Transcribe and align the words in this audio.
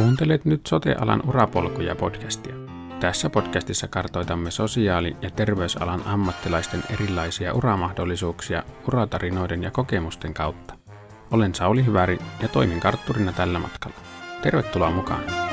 Kuuntelet 0.00 0.44
nyt 0.44 0.66
Sote-alan 0.66 1.22
urapolkuja 1.28 1.96
podcastia. 1.96 2.54
Tässä 3.00 3.30
podcastissa 3.30 3.88
kartoitamme 3.88 4.50
sosiaali- 4.50 5.16
ja 5.22 5.30
terveysalan 5.30 6.02
ammattilaisten 6.06 6.82
erilaisia 6.90 7.54
uramahdollisuuksia 7.54 8.62
uratarinoiden 8.88 9.62
ja 9.62 9.70
kokemusten 9.70 10.34
kautta. 10.34 10.74
Olen 11.30 11.54
Sauli 11.54 11.86
Hyväri 11.86 12.18
ja 12.42 12.48
toimin 12.48 12.80
kartturina 12.80 13.32
tällä 13.32 13.58
matkalla. 13.58 13.96
Tervetuloa 14.42 14.90
mukaan! 14.90 15.49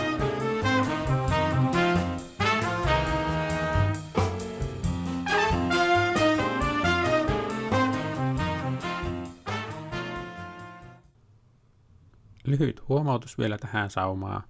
Lyhyt 12.60 12.90
huomautus 12.90 13.38
vielä 13.38 13.58
tähän 13.58 13.90
saumaan. 13.90 14.44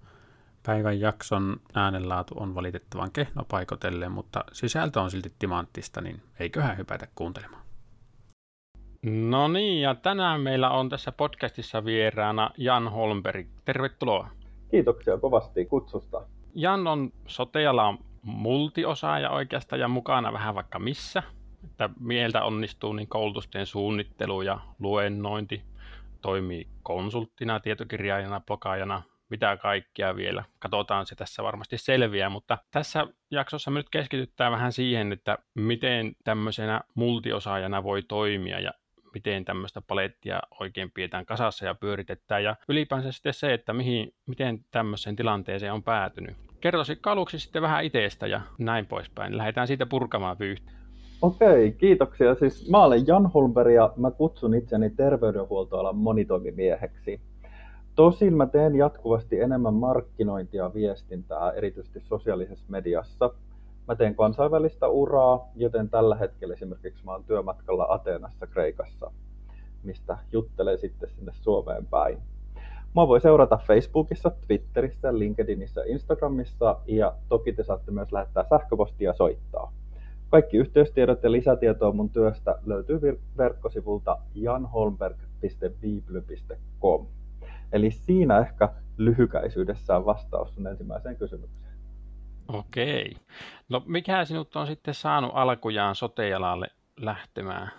Päivän 0.66 1.00
jakson 1.00 1.56
äänenlaatu 1.74 2.34
on 2.36 2.54
valitettavan 2.54 3.10
kehno 3.12 3.44
paikotellen, 3.48 4.12
mutta 4.12 4.44
sisältö 4.52 5.00
on 5.00 5.10
silti 5.10 5.32
timanttista, 5.38 6.00
niin 6.00 6.22
eiköhän 6.40 6.78
hypätä 6.78 7.08
kuuntelemaan. 7.14 7.62
No 9.02 9.48
niin, 9.48 9.82
ja 9.82 9.94
tänään 9.94 10.40
meillä 10.40 10.70
on 10.70 10.88
tässä 10.88 11.12
podcastissa 11.12 11.84
vieraana 11.84 12.50
Jan 12.56 12.88
Holmberg. 12.88 13.46
Tervetuloa. 13.64 14.28
Kiitoksia 14.70 15.18
kovasti 15.18 15.64
kutsusta. 15.64 16.20
Jan 16.54 16.86
on 16.86 17.12
sotealan 17.26 17.98
multiosaaja 18.22 19.30
oikeastaan 19.30 19.80
ja 19.80 19.88
mukana 19.88 20.32
vähän 20.32 20.54
vaikka 20.54 20.78
missä. 20.78 21.22
Että 21.64 21.90
mieltä 22.00 22.44
onnistuu 22.44 22.92
niin 22.92 23.08
koulutusten 23.08 23.66
suunnittelu 23.66 24.42
ja 24.42 24.60
luennointi, 24.78 25.62
toimii 26.22 26.68
konsulttina, 26.82 27.60
tietokirjaajana, 27.60 28.40
blogaajana, 28.40 29.02
mitä 29.30 29.56
kaikkea 29.56 30.16
vielä. 30.16 30.44
Katsotaan, 30.58 31.06
se 31.06 31.14
tässä 31.14 31.42
varmasti 31.42 31.78
selviää, 31.78 32.28
mutta 32.28 32.58
tässä 32.70 33.06
jaksossa 33.30 33.70
me 33.70 33.78
nyt 33.78 33.90
keskitytään 33.90 34.52
vähän 34.52 34.72
siihen, 34.72 35.12
että 35.12 35.38
miten 35.54 36.12
tämmöisenä 36.24 36.80
multiosaajana 36.94 37.82
voi 37.82 38.02
toimia 38.02 38.60
ja 38.60 38.72
miten 39.14 39.44
tämmöistä 39.44 39.80
palettia 39.80 40.40
oikein 40.60 40.90
pidetään 40.90 41.26
kasassa 41.26 41.66
ja 41.66 41.74
pyöritetään 41.74 42.44
ja 42.44 42.56
ylipäänsä 42.68 43.12
sitten 43.12 43.34
se, 43.34 43.54
että 43.54 43.72
mihin, 43.72 44.14
miten 44.26 44.64
tämmöiseen 44.70 45.16
tilanteeseen 45.16 45.72
on 45.72 45.82
päätynyt. 45.82 46.36
Kertoisitko 46.60 47.10
aluksi 47.10 47.38
sitten 47.38 47.62
vähän 47.62 47.84
itsestä 47.84 48.26
ja 48.26 48.40
näin 48.58 48.86
poispäin. 48.86 49.36
Lähdetään 49.36 49.66
siitä 49.66 49.86
purkamaan 49.86 50.38
vyyhtä. 50.38 50.72
Okei, 51.22 51.72
kiitoksia. 51.72 52.34
Siis 52.34 52.70
mä 52.70 52.84
olen 52.84 53.06
Jan 53.06 53.26
Holmberg 53.26 53.72
ja 53.72 53.92
mä 53.96 54.10
kutsun 54.10 54.54
itseni 54.54 54.90
terveydenhuoltoalan 54.90 55.96
monitoimimieheksi. 55.96 57.20
Tosin 57.94 58.36
mä 58.36 58.46
teen 58.46 58.76
jatkuvasti 58.76 59.40
enemmän 59.40 59.74
markkinointia 59.74 60.62
ja 60.62 60.74
viestintää, 60.74 61.52
erityisesti 61.52 62.00
sosiaalisessa 62.00 62.64
mediassa. 62.68 63.30
Mä 63.88 63.94
teen 63.96 64.14
kansainvälistä 64.14 64.88
uraa, 64.88 65.48
joten 65.56 65.90
tällä 65.90 66.16
hetkellä 66.16 66.54
esimerkiksi 66.54 67.04
mä 67.04 67.12
oon 67.12 67.24
työmatkalla 67.24 67.86
Ateenassa 67.88 68.46
Kreikassa, 68.46 69.10
mistä 69.82 70.18
juttelen 70.32 70.78
sitten 70.78 71.10
sinne 71.10 71.32
Suomeen 71.34 71.86
päin. 71.86 72.18
Mä 72.94 73.08
voi 73.08 73.20
seurata 73.20 73.58
Facebookissa, 73.66 74.30
Twitterissä, 74.46 75.18
LinkedInissä, 75.18 75.82
Instagramissa 75.86 76.76
ja 76.86 77.14
toki 77.28 77.52
te 77.52 77.64
saatte 77.64 77.90
myös 77.90 78.12
lähettää 78.12 78.44
sähköpostia 78.50 79.12
soittaa. 79.12 79.72
Kaikki 80.30 80.56
yhteystiedot 80.56 81.22
ja 81.22 81.32
lisätietoa 81.32 81.92
mun 81.92 82.10
työstä 82.10 82.58
löytyy 82.66 83.00
verkkosivulta 83.36 84.18
janholmberg.bibly.com. 84.34 87.06
Eli 87.72 87.90
siinä 87.90 88.38
ehkä 88.38 88.68
lyhykäisyydessään 88.96 90.04
vastaus 90.04 90.54
sun 90.54 90.66
ensimmäiseen 90.66 91.16
kysymykseen. 91.16 91.72
Okei. 92.48 93.16
No 93.68 93.82
mikä 93.86 94.24
sinut 94.24 94.56
on 94.56 94.66
sitten 94.66 94.94
saanut 94.94 95.30
alkujaan 95.34 95.94
sotejalalle 95.94 96.66
lähtemään? 97.00 97.70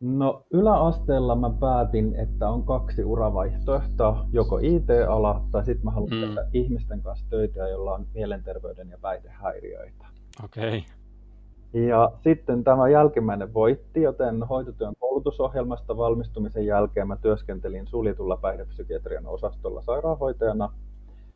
No 0.00 0.46
yläasteella 0.50 1.36
mä 1.36 1.50
päätin, 1.60 2.14
että 2.14 2.48
on 2.48 2.66
kaksi 2.66 3.04
uravaihtoehtoa, 3.04 4.26
joko 4.32 4.58
IT-ala 4.58 5.44
tai 5.52 5.64
sitten 5.64 5.84
mä 5.84 5.90
haluan 5.90 6.14
mm. 6.14 6.20
tehdä 6.20 6.48
ihmisten 6.52 7.02
kanssa 7.02 7.26
töitä, 7.30 7.68
joilla 7.68 7.92
on 7.92 8.06
mielenterveyden 8.14 8.90
ja 8.90 8.98
päihdehäiriöitä. 8.98 10.06
Okei. 10.44 10.84
Ja 11.72 12.12
sitten 12.22 12.64
tämä 12.64 12.88
jälkimmäinen 12.88 13.54
voitti, 13.54 14.02
joten 14.02 14.42
hoitotyön 14.42 14.94
koulutusohjelmasta 14.98 15.96
valmistumisen 15.96 16.66
jälkeen 16.66 17.08
mä 17.08 17.16
työskentelin 17.16 17.86
suljetulla 17.86 18.36
päihdepsykiatrian 18.36 19.26
osastolla 19.26 19.82
sairaanhoitajana. 19.82 20.72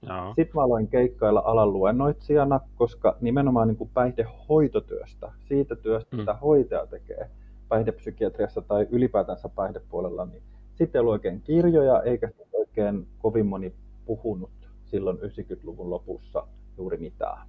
Joo. 0.08 0.26
Sitten 0.26 0.54
mä 0.54 0.62
aloin 0.62 0.88
keikkailla 0.88 1.42
alan 1.44 1.72
luennoitsijana, 1.72 2.60
koska 2.74 3.16
nimenomaan 3.20 3.68
niin 3.68 3.76
kuin 3.76 3.90
päihdehoitotyöstä, 3.94 5.32
siitä 5.48 5.76
työstä, 5.76 6.16
mm. 6.16 6.20
mitä 6.20 6.34
hoitaja 6.34 6.86
tekee 6.86 7.30
päihdepsykiatriassa 7.68 8.62
tai 8.62 8.86
ylipäätänsä 8.90 9.48
päihdepuolella, 9.48 10.26
niin 10.26 10.42
sitten 10.74 10.98
ei 10.98 11.00
ollut 11.00 11.12
oikein 11.12 11.40
kirjoja, 11.40 12.02
eikä 12.02 12.28
oikein 12.52 13.06
kovin 13.18 13.46
moni 13.46 13.74
puhunut 14.06 14.50
silloin 14.84 15.18
90-luvun 15.18 15.90
lopussa 15.90 16.46
juuri 16.78 16.96
mitään. 16.96 17.46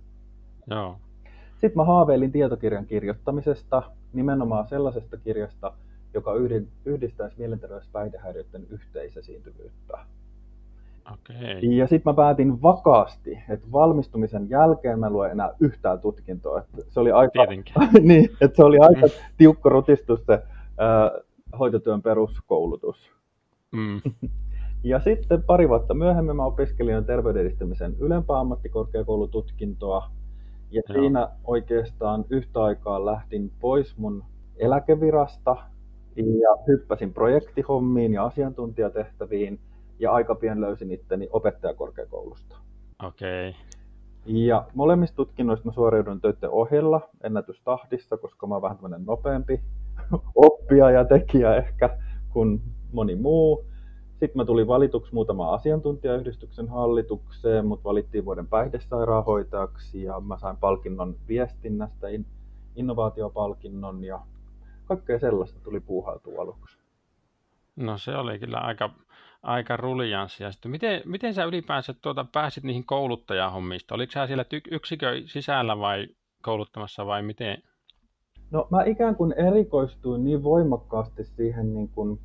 Joo. 0.68 0.98
Sitten 1.62 1.76
mä 1.76 1.84
haaveilin 1.84 2.32
tietokirjan 2.32 2.86
kirjoittamisesta, 2.86 3.84
nimenomaan 4.14 4.68
sellaisesta 4.68 5.18
kirjasta, 5.18 5.74
joka 6.14 6.32
yhdistäisi 6.86 7.36
mielenterveyspäihdehäiriöiden 7.38 8.68
yhteisesiintyvyyttä. 8.70 9.98
Okay. 11.14 11.58
Ja 11.62 11.88
sitten 11.88 12.12
mä 12.12 12.16
päätin 12.16 12.62
vakaasti, 12.62 13.40
että 13.50 13.68
valmistumisen 13.72 14.50
jälkeen 14.50 15.00
mä 15.00 15.10
luen 15.10 15.32
enää 15.32 15.52
yhtään 15.60 16.00
tutkintoa. 16.00 16.60
Että 16.60 16.92
se 16.94 17.00
oli 17.00 17.12
aika, 17.12 17.46
niin, 18.02 18.30
että 18.42 18.56
se 18.56 18.64
oli 18.64 18.78
aika 18.80 19.06
mm. 19.06 19.34
tiukka 19.38 19.70
rutistus 19.70 20.26
se 20.26 20.44
ää, 20.78 21.12
hoitotyön 21.60 22.02
peruskoulutus. 22.02 23.12
Mm. 23.72 24.02
Ja 24.84 25.00
sitten 25.00 25.44
pari 25.44 25.70
vuotta 25.70 25.94
myöhemmin 25.94 26.36
mä 26.36 26.46
opiskelin 26.46 27.06
terveyden 27.06 27.42
edistämisen 27.42 27.96
ylempää 28.00 28.40
ammattikorkeakoulututkintoa 28.40 30.10
ja 30.72 30.82
Joo. 30.90 31.02
siinä 31.02 31.30
oikeastaan 31.44 32.26
yhtä 32.30 32.64
aikaa 32.64 33.06
lähdin 33.06 33.52
pois 33.60 33.98
mun 33.98 34.24
eläkevirasta 34.58 35.56
ja 36.16 36.64
hyppäsin 36.68 37.14
projektihommiin 37.14 38.14
ja 38.14 38.26
asiantuntijatehtäviin 38.26 39.60
ja 40.00 40.12
aika 40.12 40.36
pian 40.36 40.62
löysin 40.62 40.92
itteni 40.92 41.28
opettajakorkeakoulusta. 41.32 42.58
Okei. 43.04 43.50
Okay. 43.50 43.62
Ja 44.26 44.68
molemmista 44.74 45.16
tutkinnoista 45.16 45.66
mä 45.66 45.72
suoriudun 45.72 46.22
töiden 46.22 46.50
ohella 46.50 47.10
ennätystahdissa, 47.24 48.18
koska 48.18 48.48
mä 48.48 48.56
oon 48.56 48.62
vähän 48.62 48.78
tämmöinen 48.78 49.06
nopeampi 49.06 49.62
oppija 50.36 50.92
ja 50.92 51.06
tekijä 51.06 51.56
ehkä 51.56 51.98
kuin 52.30 52.62
moni 52.94 53.16
muu. 53.16 53.66
Sitten 54.22 54.38
mä 54.38 54.46
tulin 54.46 54.68
valituksi 54.68 55.14
muutama 55.14 55.54
asiantuntijayhdistyksen 55.54 56.68
hallitukseen, 56.70 57.66
mut 57.66 57.84
valittiin 57.84 58.26
vuoden 58.26 58.48
päihdesairaanhoitajaksi 58.48 60.04
ja 60.04 60.20
mä 60.20 60.38
sain 60.38 60.58
palkinnon 60.58 61.16
viestinnästä, 61.28 62.08
in, 62.08 62.26
innovaatiopalkinnon 62.76 64.04
ja 64.04 64.20
kaikkea 64.86 65.20
sellaista 65.20 65.60
tuli 65.64 65.80
puuhautua 65.80 66.42
aluksi. 66.42 66.78
No 67.76 67.98
se 67.98 68.16
oli 68.16 68.40
kyllä 68.40 68.58
aika, 68.58 68.90
aika 69.44 69.78
ruljanssia. 69.78 70.52
Sitten 70.52 70.72
miten, 70.72 71.02
miten 71.06 71.34
sä 71.34 71.44
ylipäänsä 71.44 71.94
tuota, 71.94 72.26
pääsit 72.32 72.64
niihin 72.64 72.86
kouluttajahommista? 72.86 73.96
Oliko 73.96 74.12
sä 74.12 74.28
siellä 74.28 74.46
yksikön 74.72 75.28
sisällä 75.28 75.80
vai 75.80 76.08
kouluttamassa 76.42 77.06
vai 77.06 77.22
miten? 77.22 77.64
No 78.52 78.68
mä 78.70 78.84
ikään 78.84 79.16
kuin 79.16 79.34
erikoistuin 79.38 80.24
niin 80.24 80.44
voimakkaasti 80.44 81.24
siihen 81.24 81.74
niin 81.74 81.90
kuin 81.90 82.20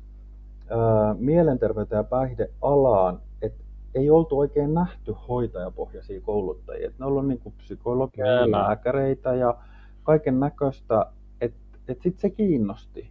mielenterveyteen 1.17 1.99
ja 1.99 2.03
päihdealaan, 2.03 3.21
että 3.41 3.63
ei 3.95 4.09
oltu 4.09 4.39
oikein 4.39 4.73
nähty 4.73 5.15
hoitajapohjaisia 5.27 6.21
kouluttajia. 6.21 6.87
Et 6.87 6.99
ne 6.99 7.05
on 7.05 7.11
ollut 7.11 7.27
niin 7.27 7.53
psykologia 7.57 8.25
ja 8.25 8.51
lääkäreitä 8.51 9.35
ja 9.35 9.57
kaiken 10.03 10.39
näköistä, 10.39 11.05
että 11.41 11.59
et 11.87 12.01
sitten 12.01 12.21
se 12.21 12.29
kiinnosti. 12.29 13.09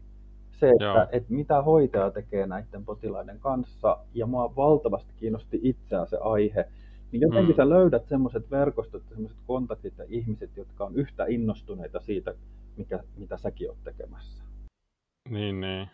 Se, 0.50 0.70
että 0.70 1.08
et 1.12 1.30
mitä 1.30 1.62
hoitaja 1.62 2.10
tekee 2.10 2.46
näiden 2.46 2.84
potilaiden 2.84 3.40
kanssa, 3.40 3.98
ja 4.14 4.26
mua 4.26 4.56
valtavasti 4.56 5.12
kiinnosti 5.16 5.60
itseään 5.62 6.06
se 6.06 6.16
aihe, 6.16 6.68
niin 7.12 7.20
jotenkin 7.20 7.54
mm. 7.54 7.56
sä 7.56 7.68
löydät 7.68 8.08
semmoiset 8.08 8.50
verkostot, 8.50 9.02
semmoiset 9.08 9.38
kontaktit 9.46 9.98
ja 9.98 10.04
ihmiset, 10.08 10.56
jotka 10.56 10.84
on 10.84 10.94
yhtä 10.94 11.24
innostuneita 11.28 12.00
siitä, 12.00 12.34
mikä, 12.76 13.00
mitä 13.16 13.36
säkin 13.36 13.68
oot 13.68 13.78
tekemässä. 13.84 14.42
Niin, 15.30 15.60
niin. 15.60 15.88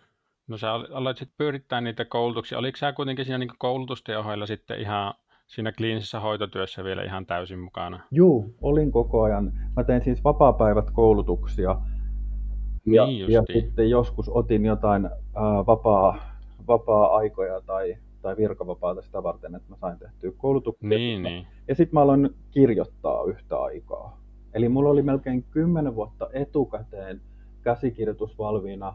No 0.49 0.59
sä 0.59 0.73
aloit 0.73 1.17
sitten 1.17 1.35
pyörittää 1.39 1.81
niitä 1.81 2.05
koulutuksia. 2.05 2.59
Oliko 2.59 2.77
sä 2.77 2.93
kuitenkin 2.93 3.25
siinä 3.25 3.39
niin 3.39 3.50
koulutusten 3.59 4.19
ohella 4.19 4.47
sitten 4.47 4.81
ihan 4.81 5.15
siinä 5.47 5.73
kliinisessä 5.73 6.21
hoitotyössä 6.21 6.85
vielä 6.85 7.03
ihan 7.03 7.27
täysin 7.27 7.59
mukana? 7.59 8.00
Juu, 8.11 8.55
olin 8.62 8.93
koko 8.93 9.23
ajan. 9.23 9.53
Mä 9.77 9.85
tein 9.85 10.05
siis 10.05 10.25
vapaa-päivät 10.25 10.91
koulutuksia. 10.91 11.77
Niin 12.85 13.19
ja, 13.19 13.27
ja 13.29 13.43
sitten 13.53 13.91
joskus 13.91 14.29
otin 14.29 14.65
jotain 14.65 15.06
ää, 15.06 15.67
vapaa, 15.67 16.19
vapaa-aikoja 16.69 17.61
tai 17.61 17.97
tai 18.23 18.37
virkavapaata 18.37 19.03
sitä 19.03 19.23
varten, 19.23 19.55
että 19.55 19.71
mä 19.71 19.77
sain 19.77 19.99
tehtyä 19.99 20.31
koulutuksia. 20.37 20.88
Niin, 20.88 21.23
niin. 21.23 21.47
Ja 21.69 21.75
sitten 21.75 21.95
mä 21.95 22.00
aloin 22.00 22.31
kirjoittaa 22.50 23.25
yhtä 23.25 23.59
aikaa. 23.59 24.21
Eli 24.55 24.69
mulla 24.69 24.91
oli 24.91 25.03
melkein 25.03 25.43
kymmenen 25.43 25.95
vuotta 25.95 26.29
etukäteen 26.33 27.21
käsikirjoitus 27.62 28.38
valmiina 28.38 28.95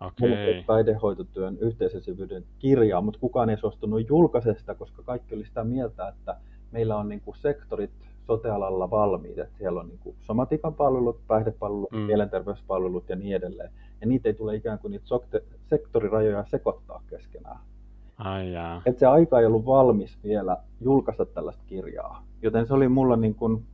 Okei. 0.00 0.64
päihdehoitotyön 0.66 1.58
yhteisösyvyyden 1.58 2.44
kirjaa, 2.58 3.00
mutta 3.00 3.20
kukaan 3.20 3.50
ei 3.50 3.56
suostunut 3.56 4.08
julkaista 4.08 4.54
sitä, 4.54 4.74
koska 4.74 5.02
kaikki 5.02 5.34
oli 5.34 5.44
sitä 5.44 5.64
mieltä, 5.64 6.08
että 6.08 6.36
meillä 6.72 6.96
on 6.96 7.08
niin 7.08 7.20
kuin 7.20 7.36
sektorit 7.36 7.90
sotealalla 8.26 8.90
valmiit, 8.90 9.38
että 9.38 9.58
siellä 9.58 9.80
on 9.80 9.88
niin 9.88 9.98
kuin 9.98 10.16
somatikan 10.20 10.74
palvelut, 10.74 11.20
päihdepalvelut, 11.26 11.90
Mm. 11.92 11.98
mielenterveyspalvelut 11.98 13.08
ja 13.08 13.16
niin 13.16 13.36
edelleen. 13.36 13.70
Ja 14.00 14.06
niitä 14.06 14.28
ei 14.28 14.34
tule 14.34 14.54
ikään 14.54 14.78
kuin 14.78 14.90
niitä 14.90 15.04
sokte- 15.06 15.42
sektorirajoja 15.66 16.44
sekoittaa 16.46 17.02
keskenään. 17.10 17.58
Ai 18.18 18.52
jaa. 18.52 18.82
Että 18.86 18.98
se 19.00 19.06
aika 19.06 19.40
ei 19.40 19.46
ollut 19.46 19.66
valmis 19.66 20.18
vielä 20.24 20.56
julkaista 20.80 21.26
tällaista 21.26 21.62
kirjaa. 21.66 22.22
Joten 22.42 22.66
se 22.66 22.74
oli 22.74 22.88
mulla 22.88 23.16
niin 23.16 23.34
kuin 23.34 23.64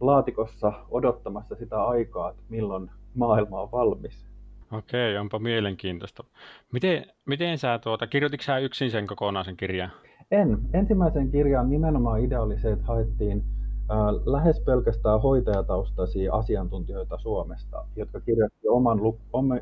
laatikossa 0.00 0.72
odottamassa 0.90 1.54
sitä 1.54 1.84
aikaa, 1.84 2.30
että 2.30 2.42
milloin 2.48 2.90
maailma 3.14 3.60
on 3.60 3.72
valmis. 3.72 4.26
Okei, 4.72 5.16
onpa 5.18 5.38
mielenkiintoista. 5.38 6.24
Miten, 6.72 7.06
miten 7.24 7.58
sä 7.58 7.78
tuota, 7.78 8.06
kirjoititko 8.06 8.44
sä 8.44 8.58
yksin 8.58 8.90
sen 8.90 9.06
kokonaisen 9.06 9.56
kirjan? 9.56 9.90
En. 10.30 10.58
Ensimmäisen 10.72 11.30
kirjan 11.30 11.70
nimenomaan 11.70 12.20
idea 12.20 12.42
oli 12.42 12.58
se, 12.58 12.72
että 12.72 12.86
haettiin 12.86 13.44
ää, 13.88 14.12
lähes 14.26 14.60
pelkästään 14.60 15.22
hoitajataustaisia 15.22 16.34
asiantuntijoita 16.34 17.18
Suomesta, 17.18 17.84
jotka 17.96 18.20
kirjoitti 18.20 18.68
oman, 18.68 18.98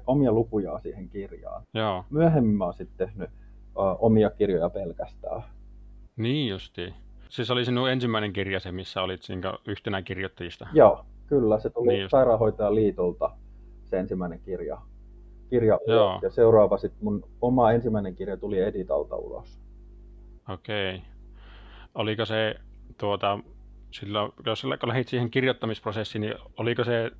omia 0.06 0.32
lukujaan 0.32 0.82
siihen 0.82 1.08
kirjaan. 1.08 1.62
Joo, 1.74 2.04
Myöhemmin 2.10 2.56
mä 2.56 2.64
oon 2.64 2.74
sitten 2.74 3.08
tehnyt 3.08 3.30
ää, 3.78 3.94
omia 3.94 4.30
kirjoja 4.30 4.70
pelkästään. 4.70 5.42
niin 6.16 6.48
justi. 6.48 6.94
Siis 7.28 7.50
oli 7.50 7.64
sinun 7.64 7.90
ensimmäinen 7.90 8.32
kirja 8.32 8.60
se, 8.60 8.72
missä 8.72 9.02
olit 9.02 9.20
yhtenä 9.66 10.02
kirjoittajista. 10.02 10.66
Joo, 10.72 11.04
kyllä. 11.26 11.58
Se 11.60 11.70
tuli 11.70 11.88
Niin. 11.92 12.10
Sairaanhoitajaliitolta 12.10 13.30
se 13.84 13.98
ensimmäinen 13.98 14.40
kirja. 14.40 14.78
Kirja 15.52 15.78
Joo. 15.86 16.18
Ja 16.22 16.30
seuraava 16.30 16.78
sitten 16.78 17.04
mun 17.04 17.24
oma 17.40 17.72
ensimmäinen 17.72 18.14
kirja 18.14 18.36
tuli 18.36 18.60
Editalta 18.60 19.16
ulos. 19.16 19.58
Okei. 20.48 21.02
Oliko 21.94 22.24
se, 22.24 22.54
tuota, 22.98 23.38
silloin, 23.90 24.32
jos 24.46 24.64
lähdit 24.64 25.08
siihen 25.08 25.30
kirjoittamisprosessiin, 25.30 26.20
niin 26.20 26.34
oliko 26.56 26.84
se, 26.84 27.10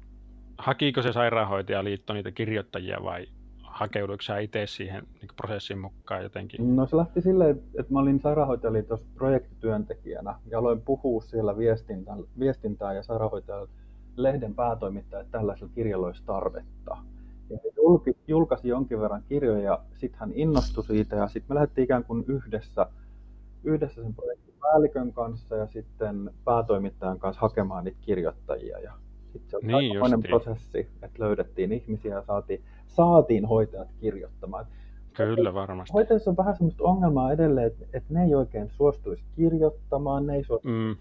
hakiko 0.58 1.02
se 1.02 1.12
sairaanhoitajaliitto 1.12 2.12
niitä 2.12 2.31
kirjoittajia 2.31 2.99
vai 3.05 3.26
hakeuduiko 3.62 4.23
sä 4.23 4.38
itse 4.38 4.67
siihen 4.67 5.06
niin 5.20 5.29
prosessin 5.37 5.79
mukaan 5.79 6.23
jotenkin? 6.23 6.76
No 6.76 6.87
se 6.87 6.96
lähti 6.96 7.20
silleen, 7.20 7.50
että 7.50 7.81
että 7.81 7.93
mä 7.93 8.00
olin 8.00 8.20
Sairaanhoitajaliitossa 8.20 9.06
projektityöntekijänä 9.14 10.34
ja 10.50 10.58
aloin 10.58 10.81
puhua 10.81 11.20
siellä 11.20 11.58
viestintää, 11.58 12.17
viestintää 12.38 12.93
ja 12.93 13.02
sairaanhoitajan 13.02 13.69
lehden 14.17 14.55
päätoimittaja, 14.55 15.20
että 15.20 15.38
tällaisella 15.38 15.73
kirjalla 15.75 16.06
olisi 16.06 16.23
tarvetta. 16.26 16.96
Ja 17.52 17.58
julki, 17.76 18.16
julkaisi 18.28 18.69
jonkin 18.69 19.00
verran 19.00 19.22
kirjoja 19.28 19.62
ja 19.62 19.81
sitten 19.94 20.20
hän 20.20 20.32
innostui 20.34 20.84
siitä 20.84 21.16
ja 21.16 21.28
sitten 21.28 21.46
me 21.49 21.54
lähdettiin 21.54 21.84
ikään 21.84 22.04
kuin 22.04 22.25
yhdessä, 22.28 22.87
yhdessä 23.64 24.02
sen 24.02 24.14
projektin 24.14 24.54
päällikön 24.60 25.12
kanssa 25.12 25.56
ja 25.56 25.66
sitten 25.66 26.31
päätoimittajan 26.44 27.19
kanssa 27.19 27.40
hakemaan 27.40 27.84
niitä 27.84 27.99
kirjoittajia. 28.00 28.78
Ja 28.78 28.93
sitten 29.32 29.50
se 29.50 29.56
oli 29.56 29.66
Niin 29.66 29.76
aikamoinen 29.76 30.22
prosessi, 30.22 30.78
että 30.78 31.19
löydettiin 31.19 31.72
ihmisiä 31.72 32.14
ja 32.14 32.22
saatiin, 32.22 32.62
saatiin 32.87 33.44
hoitajat 33.44 33.88
kirjoittamaan. 34.00 34.66
Kyllä 35.16 35.55
varmasti. 35.55 35.93
Hoitajissa 35.93 36.31
on 36.31 36.37
vähän 36.37 36.56
semmoista 36.56 36.84
ongelmaa 36.84 37.32
edelleen, 37.32 37.66
että, 37.66 37.84
että 37.93 38.14
ne 38.14 38.25
ei 38.25 38.34
oikein 38.34 38.70
suostuisi 38.70 39.25
kirjoittamaan, 39.37 40.26
ne 40.26 40.34
ei 40.34 40.44
suostu 40.44 40.69
Mm, 40.69 40.96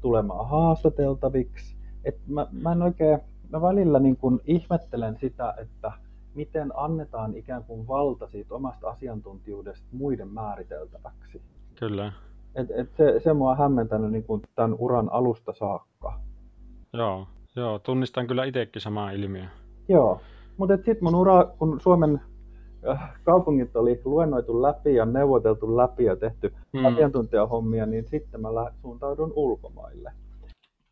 tulemaan 0.00 0.48
haastateltaviksi. 0.48 1.76
Et 2.04 2.18
mä, 2.26 2.46
mä 2.52 2.72
en 2.72 2.82
oikein, 2.82 3.18
mä 3.52 3.62
välillä 3.62 3.98
niin 3.98 4.16
kun 4.16 4.40
ihmettelen 4.44 5.16
sitä, 5.20 5.54
että 5.58 5.92
miten 6.34 6.72
annetaan 6.76 7.36
ikään 7.36 7.64
kuin 7.64 7.88
valta 7.88 8.28
siitä 8.28 8.54
omasta 8.54 8.88
asiantuntijuudesta 8.88 9.86
muiden 9.92 10.28
määriteltäväksi. 10.28 11.42
kyllä. 11.78 12.12
Et, 12.54 12.70
et 12.70 12.92
se, 12.96 13.20
se 13.24 13.32
mua 13.32 13.50
on 13.50 13.58
hämmentänyt 13.58 14.12
niin 14.12 14.24
kuin 14.24 14.42
tämän 14.54 14.74
uran 14.78 15.12
alusta 15.12 15.52
saakka. 15.52 16.20
Joo, 16.92 17.26
joo, 17.56 17.78
tunnistan 17.78 18.26
kyllä 18.26 18.44
itsekin 18.44 18.82
samaa 18.82 19.10
ilmiöä. 19.10 19.48
Joo, 19.88 20.20
mutta 20.56 20.76
sitten 20.76 20.98
mun 21.04 21.14
ura, 21.14 21.44
kun 21.44 21.80
Suomen 21.80 22.20
äh, 22.88 23.12
kaupungit 23.24 23.76
oli 23.76 24.00
luennoitu 24.04 24.62
läpi 24.62 24.94
ja 24.94 25.04
neuvoteltu 25.04 25.76
läpi 25.76 26.04
ja 26.04 26.16
tehty 26.16 26.54
Mm, 26.72 26.84
asiantuntijahommia, 26.84 27.86
niin 27.86 28.04
sitten 28.08 28.40
mä 28.40 28.48
suuntaudun 28.82 29.32
ulkomaille. 29.36 30.12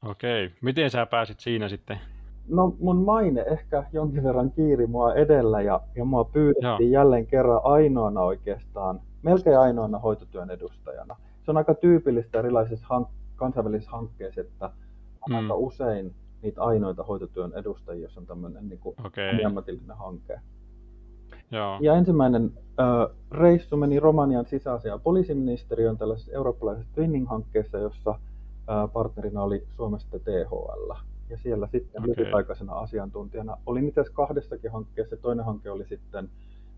Okei, 0.05 0.51
miten 0.61 0.91
sä 0.91 1.07
pääsit 1.07 1.41
siinä 1.41 1.69
sitten? 1.69 2.01
No 2.49 2.75
mun 2.81 2.97
maine 3.05 3.41
ehkä 3.43 3.85
jonkin 3.93 4.23
verran 4.23 4.51
kiiri 4.51 4.87
mua 4.87 5.15
edellä 5.15 5.61
ja, 5.61 5.81
ja 5.97 6.05
mua 6.05 6.25
pyydettiin 6.25 6.93
Joo. 6.93 7.01
jälleen 7.03 7.27
kerran 7.27 7.61
ainoana 7.65 8.21
oikeastaan, 8.21 9.01
melkein 9.23 9.59
ainoana 9.59 9.99
hoitotyön 9.99 10.51
edustajana. 10.51 11.17
Se 11.45 11.51
on 11.51 11.57
aika 11.57 11.75
tyypillistä 11.75 12.39
erilaisissa 12.39 12.87
hank- 12.87 13.11
kansainvälisissä 13.37 13.91
hankkeissa, 13.97 14.41
että 14.41 14.71
Mm. 15.29 15.35
aika 15.35 15.55
usein 15.55 16.15
niitä 16.43 16.63
ainoita 16.63 17.03
hoitotyön 17.03 17.53
edustajia, 17.55 18.03
jos 18.03 18.19
on 18.19 18.27
tämmöinen 18.27 18.69
niin 18.69 18.79
kuin 18.79 18.97
Okei, 19.07 19.45
ammatillinen 19.45 19.97
hanke. 19.97 20.41
joo, 21.51 21.79
Ja 21.81 21.95
ensimmäinen 21.95 22.51
ö, 22.81 23.15
reissu 23.31 23.77
meni 23.77 24.01
Romanian 24.01 24.47
sisäasian 24.47 25.01
poliisiministeriön 25.01 25.99
tällaisessa 25.99 26.33
eurooppalaisessa 26.33 26.93
twinning-hankkeessa, 26.95 27.79
jossa 27.79 28.11
ö, 28.11 28.89
partnerina 28.93 29.43
oli 29.43 29.65
Suomesta 29.77 30.19
THL. 30.19 30.93
Ja 31.33 31.39
siellä 31.39 31.67
sitten 31.67 32.03
Okei. 32.03 32.15
lyhytaikaisena 32.17 32.73
asiantuntijana. 32.73 33.57
Olin 33.67 33.89
itse 33.89 34.01
asiassa 34.01 34.17
kahdessakin 34.17 34.73
hankkeessa. 34.73 35.17
Toinen 35.17 35.45
hanke 35.45 35.71
oli 35.71 35.87
sitten 35.87 36.29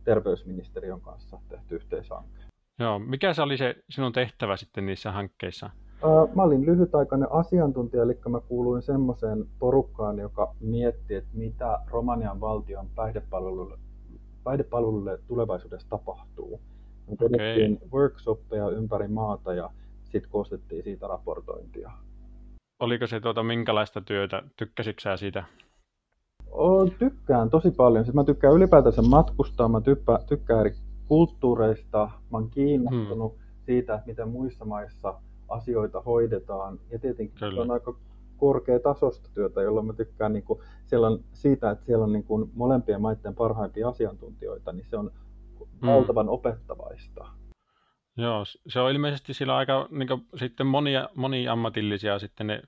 terveysministeriön 0.04 1.00
kanssa 1.00 1.38
tehty 1.48 1.74
yhteishanke. 1.74 2.40
joo. 2.78 2.98
Mikä 2.98 3.34
se 3.34 3.42
oli 3.42 3.56
se 3.56 3.74
sinun 3.90 4.12
tehtävä 4.12 4.56
sitten 4.56 4.86
niissä 4.86 5.12
hankkeissa? 5.12 5.70
Mä 6.34 6.42
olin 6.42 6.66
lyhytaikainen 6.66 7.32
asiantuntija, 7.32 8.02
eli 8.02 8.18
mä 8.28 8.40
kuuluin 8.40 8.82
semmoiseen 8.82 9.46
porukkaan, 9.58 10.18
joka 10.18 10.54
mietti, 10.60 11.14
että 11.14 11.30
mitä 11.32 11.78
Romanian 11.90 12.40
valtion 12.40 12.88
päihdepalveluille, 12.94 13.78
päihdepalveluille 14.44 15.18
tulevaisuudessa 15.28 15.88
tapahtuu. 15.90 16.60
Me 17.10 17.16
pidettiin 17.16 17.78
workshoppeja 17.92 18.68
ympäri 18.68 19.08
maata 19.08 19.54
ja 19.54 19.70
sitten 20.04 20.30
koostettiin 20.30 20.84
siitä 20.84 21.06
raportointia. 21.06 21.90
Oliko 22.84 23.06
se 23.06 23.20
tuota 23.20 23.42
minkälaista 23.42 24.00
työtä? 24.00 24.42
Tykkäsitkö 24.56 25.16
siitä? 25.16 25.44
O, 26.50 26.86
tykkään 26.86 27.50
tosi 27.50 27.70
paljon. 27.70 28.04
Siis 28.04 28.14
mä 28.14 28.24
tykkään 28.24 28.54
ylipäätänsä 28.54 29.02
matkustaa, 29.02 29.68
mä 29.68 29.80
typpä, 29.80 30.18
tykkään 30.26 30.60
eri 30.60 30.74
kulttuureista, 31.08 32.10
mä 32.30 32.38
oon 32.38 32.50
kiinnostunut 32.50 33.32
Hmm. 33.32 33.42
siitä, 33.66 33.94
että 33.94 34.06
miten 34.06 34.28
muissa 34.28 34.64
maissa 34.64 35.14
asioita 35.48 36.00
hoidetaan. 36.00 36.78
Ja 36.90 36.98
tietenkin 36.98 37.36
Kyllä. 37.38 37.54
se 37.54 37.60
on 37.60 37.70
aika 37.70 37.94
korkeatasosta 38.36 39.30
työtä, 39.34 39.62
jolloin 39.62 39.86
mä 39.86 39.92
tykkään 39.92 40.32
niin 40.32 40.44
kuin, 40.44 40.60
siellä 40.86 41.06
on 41.06 41.20
siitä, 41.32 41.70
että 41.70 41.84
siellä 41.86 42.04
on 42.04 42.12
niin 42.12 42.24
kuin 42.24 42.50
molempien 42.54 43.00
maiden 43.00 43.34
parhaimpia 43.34 43.88
asiantuntijoita, 43.88 44.72
niin 44.72 44.86
se 44.90 44.96
on 44.96 45.10
Hmm. 45.58 45.88
valtavan 45.88 46.28
opettavaista. 46.28 47.26
Joo, 48.16 48.44
se 48.68 48.80
on 48.80 48.90
ilmeisesti 48.90 49.34
sillä 49.34 49.56
aika 49.56 49.88
niin 49.90 50.08
sitten 50.36 50.66
monia, 50.66 51.08
moniammatillisia 51.14 52.18
sitten 52.18 52.46
ne 52.46 52.62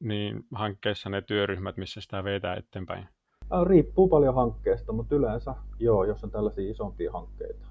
niin 0.00 0.44
hankkeissa 0.54 1.10
ne 1.10 1.22
työryhmät, 1.22 1.76
missä 1.76 2.00
sitä 2.00 2.24
vetää 2.24 2.56
eteenpäin. 2.56 3.08
Äh, 3.52 3.62
Riippuu 3.66 4.08
paljon 4.08 4.34
hankkeesta, 4.34 4.92
mutta 4.92 5.14
yleensä 5.14 5.54
joo, 5.78 6.04
jos 6.04 6.24
on 6.24 6.30
tällaisia 6.30 6.70
isompia 6.70 7.12
hankkeita. 7.12 7.66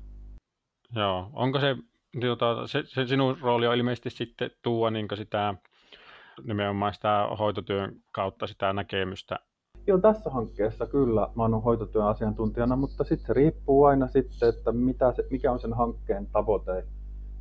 Joo, 0.95 1.29
onko 1.33 1.59
se, 1.59 1.75
tuota, 2.19 2.67
se, 2.67 2.83
se 2.85 3.07
sinun 3.07 3.37
rooli 3.41 3.67
on 3.67 3.75
ilmeisesti 3.75 4.09
sitten 4.09 4.51
tuoda 4.61 4.91
niin 4.91 5.07
sitä 5.15 5.55
nimenomaan 6.43 6.93
sitä 6.93 7.27
hoitotyön 7.39 7.95
kautta 8.11 8.47
sitä 8.47 8.73
näkemystä. 8.73 9.39
Joo, 9.87 9.97
tässä 9.97 10.29
hankkeessa 10.29 10.85
kyllä 10.85 11.29
mä 11.35 11.43
oon 11.43 11.63
hoitotyön 11.63 12.05
asiantuntijana, 12.05 12.75
mutta 12.75 13.03
sitten 13.03 13.27
se 13.27 13.33
riippuu 13.33 13.83
aina 13.83 14.07
sitten, 14.07 14.49
että 14.49 14.71
mitä 14.71 15.11
se, 15.11 15.23
mikä 15.31 15.51
on 15.51 15.59
sen 15.59 15.73
hankkeen 15.73 16.27
tavoite, 16.27 16.83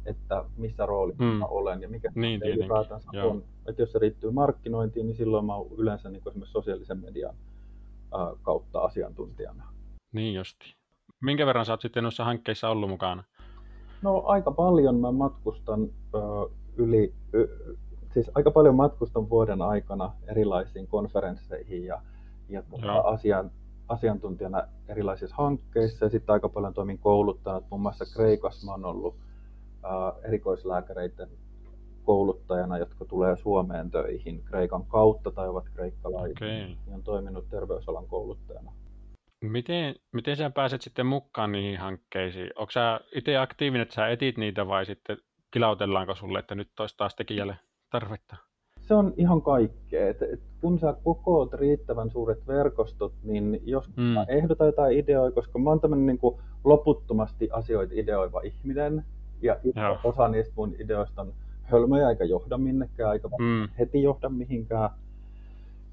että 0.06 0.44
missä 0.56 0.86
roolissa 0.86 1.22
Mm. 1.24 1.28
mä 1.30 1.46
olen 1.46 1.82
ja 1.82 1.88
mikä 1.88 2.10
Niin, 2.14 2.40
se 2.40 2.48
ylipäätänsä 2.48 3.08
joo. 3.12 3.30
on. 3.30 3.42
Että 3.68 3.82
jos 3.82 3.92
se 3.92 3.98
riittyy 3.98 4.30
markkinointiin, 4.30 5.06
niin 5.06 5.16
silloin 5.16 5.44
mä 5.44 5.54
oon 5.56 5.66
yleensä 5.78 6.10
niin 6.10 6.22
esimerkiksi 6.28 6.52
sosiaalisen 6.52 6.98
median 7.00 7.34
ää, 8.18 8.32
kautta 8.42 8.80
asiantuntijana. 8.80 9.64
Niin 10.12 10.34
justi. 10.34 10.74
Minkä 11.20 11.46
verran 11.46 11.66
sä 11.66 11.72
oot 11.72 11.80
sitten 11.80 12.02
noissa 12.02 12.24
hankkeissa 12.24 12.68
ollut 12.68 12.88
mukana? 12.90 13.24
No 14.02 14.22
aika 14.26 14.50
paljon 14.50 14.94
mä 14.94 15.12
matkustan 15.12 15.88
ö, 16.14 16.18
yli, 16.76 17.14
y, 17.32 17.46
siis 18.14 18.30
aika 18.34 18.50
paljon 18.50 18.74
matkustan 18.74 19.30
vuoden 19.30 19.62
aikana 19.62 20.12
erilaisiin 20.28 20.86
konferensseihin 20.86 21.84
ja, 21.84 22.02
ja 22.48 22.62
Joo. 22.82 23.04
asian, 23.04 23.50
asiantuntijana 23.88 24.62
erilaisissa 24.88 25.36
hankkeissa 25.36 26.04
ja 26.04 26.08
sitten 26.10 26.32
aika 26.32 26.48
paljon 26.48 26.74
toimin 26.74 26.98
kouluttajana. 26.98 27.66
Muun 27.70 27.82
muassa 27.82 28.04
Kreikassa 28.14 28.66
mä 28.66 28.72
oon 28.72 28.84
ollut 28.84 29.14
erikoislääkäreiden 30.24 31.28
kouluttajana, 32.04 32.78
jotka 32.78 33.04
tulee 33.04 33.36
Suomeen 33.36 33.90
töihin 33.90 34.42
Kreikan 34.44 34.86
kautta 34.86 35.30
tai 35.30 35.48
ovat 35.48 35.68
kreikkalaisia. 35.74 36.32
Okay. 36.32 36.76
Ja 36.88 36.94
on 36.94 37.02
toiminut 37.02 37.48
terveysalan 37.50 38.06
kouluttajana. 38.06 38.72
Miten, 39.44 39.94
miten 40.12 40.36
sä 40.36 40.50
pääset 40.50 40.82
sitten 40.82 41.06
mukaan 41.06 41.52
niihin 41.52 41.78
hankkeisiin? 41.78 42.50
Onko 42.56 42.70
sä 42.70 43.00
itse 43.14 43.36
aktiivinen, 43.36 43.82
että 43.82 43.94
sä 43.94 44.08
etit 44.08 44.38
niitä 44.38 44.68
vai 44.68 44.86
sitten 44.86 45.16
kilautellaanko 45.50 46.14
sulle, 46.14 46.38
että 46.38 46.54
nyt 46.54 46.80
olisi 46.80 46.96
taas 46.96 47.14
tekijälle 47.14 47.56
tarvetta? 47.90 48.36
Se 48.80 48.94
on 48.94 49.14
ihan 49.16 49.42
kaikkea. 49.42 50.08
Et, 50.08 50.22
et 50.22 50.40
kun 50.60 50.78
sä 50.78 50.94
kokoot 51.04 51.54
riittävän 51.54 52.10
suuret 52.10 52.46
verkostot, 52.46 53.12
niin 53.22 53.60
jos 53.64 53.96
mm. 53.96 54.02
mä 54.02 54.24
ehdotan 54.28 54.66
jotain 54.66 54.98
ideoita, 54.98 55.34
koska 55.34 55.58
mä 55.58 55.70
oon 55.70 55.80
tämmöinen 55.80 56.06
niin 56.06 56.40
loputtomasti 56.64 57.48
asioita 57.52 57.94
ideoiva 57.96 58.40
ihminen, 58.40 59.04
ja 59.44 59.56
osa 60.04 60.28
niistä 60.28 60.52
mun 60.56 60.74
ideoista 60.78 61.22
on 61.22 61.32
hölmöjä 61.62 62.10
eikä 62.10 62.24
johda 62.24 62.58
minnekään, 62.58 63.12
eikä 63.12 63.28
mm. 63.28 63.68
heti 63.78 64.02
johda 64.02 64.28
mihinkään. 64.28 64.90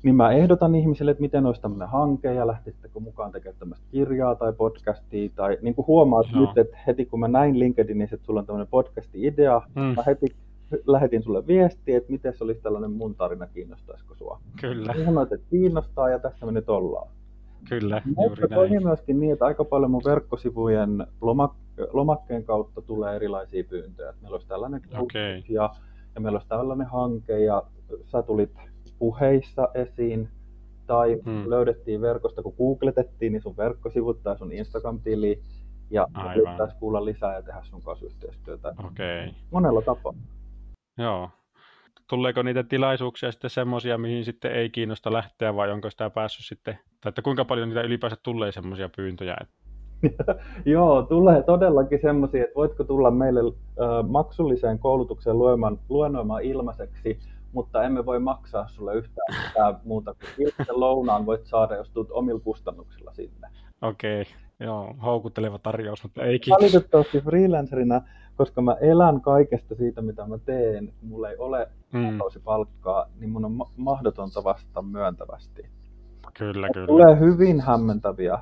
Niin 0.03 0.15
mä 0.15 0.31
ehdotan 0.31 0.75
ihmisille, 0.75 1.11
että 1.11 1.21
miten 1.21 1.45
olisi 1.45 1.61
tämmöinen 1.61 1.87
hanke 1.87 2.33
ja 2.33 2.47
lähtisittekö 2.47 2.99
mukaan 2.99 3.31
tekemään 3.31 3.59
tämmöistä 3.59 3.85
kirjaa 3.91 4.35
tai 4.35 4.53
podcastia. 4.53 5.29
Tai 5.35 5.57
niin 5.61 5.75
kuin 5.75 5.87
huomaat 5.87 6.25
Joo. 6.33 6.41
nyt, 6.41 6.57
että 6.57 6.77
heti 6.87 7.05
kun 7.05 7.19
mä 7.19 7.27
näin 7.27 7.59
LinkedInissä, 7.59 8.15
että 8.15 8.25
sulla 8.25 8.39
on 8.39 8.45
tämmöinen 8.45 8.67
podcast-idea, 8.67 9.61
mm. 9.75 9.81
mä 9.81 10.03
heti 10.05 10.35
lähetin 10.87 11.23
sulle 11.23 11.47
viestiä, 11.47 11.97
että 11.97 12.11
miten 12.11 12.33
se 12.37 12.43
olisi 12.43 12.61
tällainen 12.61 12.91
mun 12.91 13.15
tarina, 13.15 13.47
kiinnostaisiko 13.47 14.15
sua. 14.15 14.39
Kyllä. 14.61 14.93
Sanoit, 15.05 15.31
että 15.31 15.47
kiinnostaa 15.49 16.09
ja 16.09 16.19
tässä 16.19 16.45
me 16.45 16.51
nyt 16.51 16.69
ollaan. 16.69 17.07
Kyllä, 17.69 18.01
juuri 18.23 18.47
näin. 18.49 18.83
myöskin 18.83 19.19
niin, 19.19 19.33
että 19.33 19.45
aika 19.45 19.65
paljon 19.65 19.91
mun 19.91 20.01
verkkosivujen 20.05 21.07
lomak- 21.21 21.55
lomakkeen 21.93 22.43
kautta 22.43 22.81
tulee 22.81 23.15
erilaisia 23.15 23.63
pyyntöjä. 23.63 24.13
Meillä 24.21 24.35
olisi 24.35 24.47
tällainen 24.47 24.81
okay. 24.97 25.41
ja, 25.49 25.69
ja 26.15 26.21
meillä 26.21 26.35
olisi 26.35 26.47
tällainen 26.47 26.87
hanke 26.87 27.39
ja 27.39 27.63
sä 28.05 28.21
tulit 28.23 28.51
puheissa 28.99 29.69
esiin 29.73 30.29
tai 30.87 31.21
hmm. 31.25 31.49
löydettiin 31.49 32.01
verkosta, 32.01 32.43
kun 32.43 32.53
googletettiin, 32.57 33.31
niin 33.31 33.41
sun 33.41 33.57
verkkosivut 33.57 34.23
tai 34.23 34.37
sun 34.37 34.51
Instagram-tili 34.51 35.41
ja 35.89 36.07
pitäisi 36.51 36.75
kuulla 36.79 37.05
lisää 37.05 37.35
ja 37.35 37.41
tehdä 37.41 37.61
sun 37.63 37.81
kanssa 37.81 38.05
yhteistyötä. 38.05 38.73
Okay. 38.79 39.33
Monella 39.51 39.81
tapaa. 39.81 40.13
Joo. 40.97 41.29
Tuleeko 42.09 42.43
niitä 42.43 42.63
tilaisuuksia 42.63 43.31
sitten 43.31 43.49
semmoisia, 43.49 43.97
mihin 43.97 44.25
sitten 44.25 44.51
ei 44.51 44.69
kiinnosta 44.69 45.13
lähteä 45.13 45.55
vai 45.55 45.71
onko 45.71 45.89
sitä 45.89 46.09
päässyt 46.09 46.45
sitten, 46.45 46.79
tai 47.01 47.09
että 47.09 47.21
kuinka 47.21 47.45
paljon 47.45 47.69
niitä 47.69 47.81
ylipäänsä 47.81 48.17
tulee 48.23 48.51
semmoisia 48.51 48.89
pyyntöjä? 48.89 49.37
Joo, 50.65 51.01
tulee 51.03 51.43
todellakin 51.43 51.99
semmoisia, 52.01 52.43
että 52.43 52.55
voitko 52.55 52.83
tulla 52.83 53.11
meille 53.11 53.39
maksulliseen 54.07 54.79
koulutukseen 54.79 55.37
luemaan, 55.37 55.79
luennoimaan 55.89 56.43
ilmaiseksi, 56.43 57.19
mutta 57.53 57.83
emme 57.83 58.05
voi 58.05 58.19
maksaa 58.19 58.67
sulle 58.67 58.95
yhtään 58.95 59.43
mitään 59.47 59.75
muuta 59.85 60.13
kuin 60.13 60.29
ilmaisen 60.47 60.79
lounaan 60.79 61.25
voit 61.25 61.45
saada, 61.45 61.75
jos 61.75 61.89
tulet 61.89 62.11
omilla 62.11 62.39
kustannuksilla 62.39 63.13
sinne. 63.13 63.47
Okei, 63.81 64.21
okay. 64.21 64.33
joo, 64.59 64.95
houkutteleva 65.03 65.59
tarjous, 65.59 66.03
mutta 66.03 66.23
ei 66.23 66.39
kiitos. 66.39 66.61
Valitettavasti 66.61 67.21
freelancerina, 67.21 68.01
koska 68.35 68.61
mä 68.61 68.73
elän 68.81 69.21
kaikesta 69.21 69.75
siitä, 69.75 70.01
mitä 70.01 70.25
mä 70.25 70.37
teen, 70.37 70.93
mulla 71.01 71.29
ei 71.29 71.37
ole 71.37 71.67
hmm. 71.93 72.19
palkkaa, 72.43 73.05
niin 73.19 73.29
mun 73.29 73.45
on 73.45 73.51
ma- 73.51 73.71
mahdotonta 73.77 74.43
vastata 74.43 74.81
myöntävästi. 74.81 75.61
Kyllä, 76.37 76.67
kyllä. 76.73 76.87
Tulee 76.87 77.19
hyvin 77.19 77.61
hämmentäviä 77.61 78.39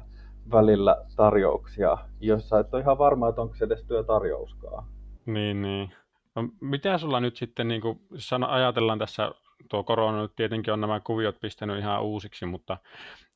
välillä 0.51 1.05
tarjouksia, 1.15 1.97
jossa 2.19 2.59
et 2.59 2.73
ole 2.73 2.81
ihan 2.81 2.97
varma, 2.97 3.29
että 3.29 3.41
onko 3.41 3.55
se 3.55 3.65
edes 3.65 3.83
työtarjouskaan. 3.83 4.83
Niin, 5.25 5.61
niin. 5.61 5.91
No, 6.35 6.49
mitä 6.61 6.97
sulla 6.97 7.19
nyt 7.19 7.35
sitten, 7.35 7.67
niin 7.67 7.81
kuin 7.81 7.99
ajatellaan 8.47 8.99
tässä, 8.99 9.31
tuo 9.69 9.83
korona 9.83 10.21
nyt 10.21 10.35
tietenkin 10.35 10.73
on 10.73 10.81
nämä 10.81 10.99
kuviot 10.99 11.39
pistänyt 11.39 11.79
ihan 11.79 12.03
uusiksi, 12.03 12.45
mutta 12.45 12.77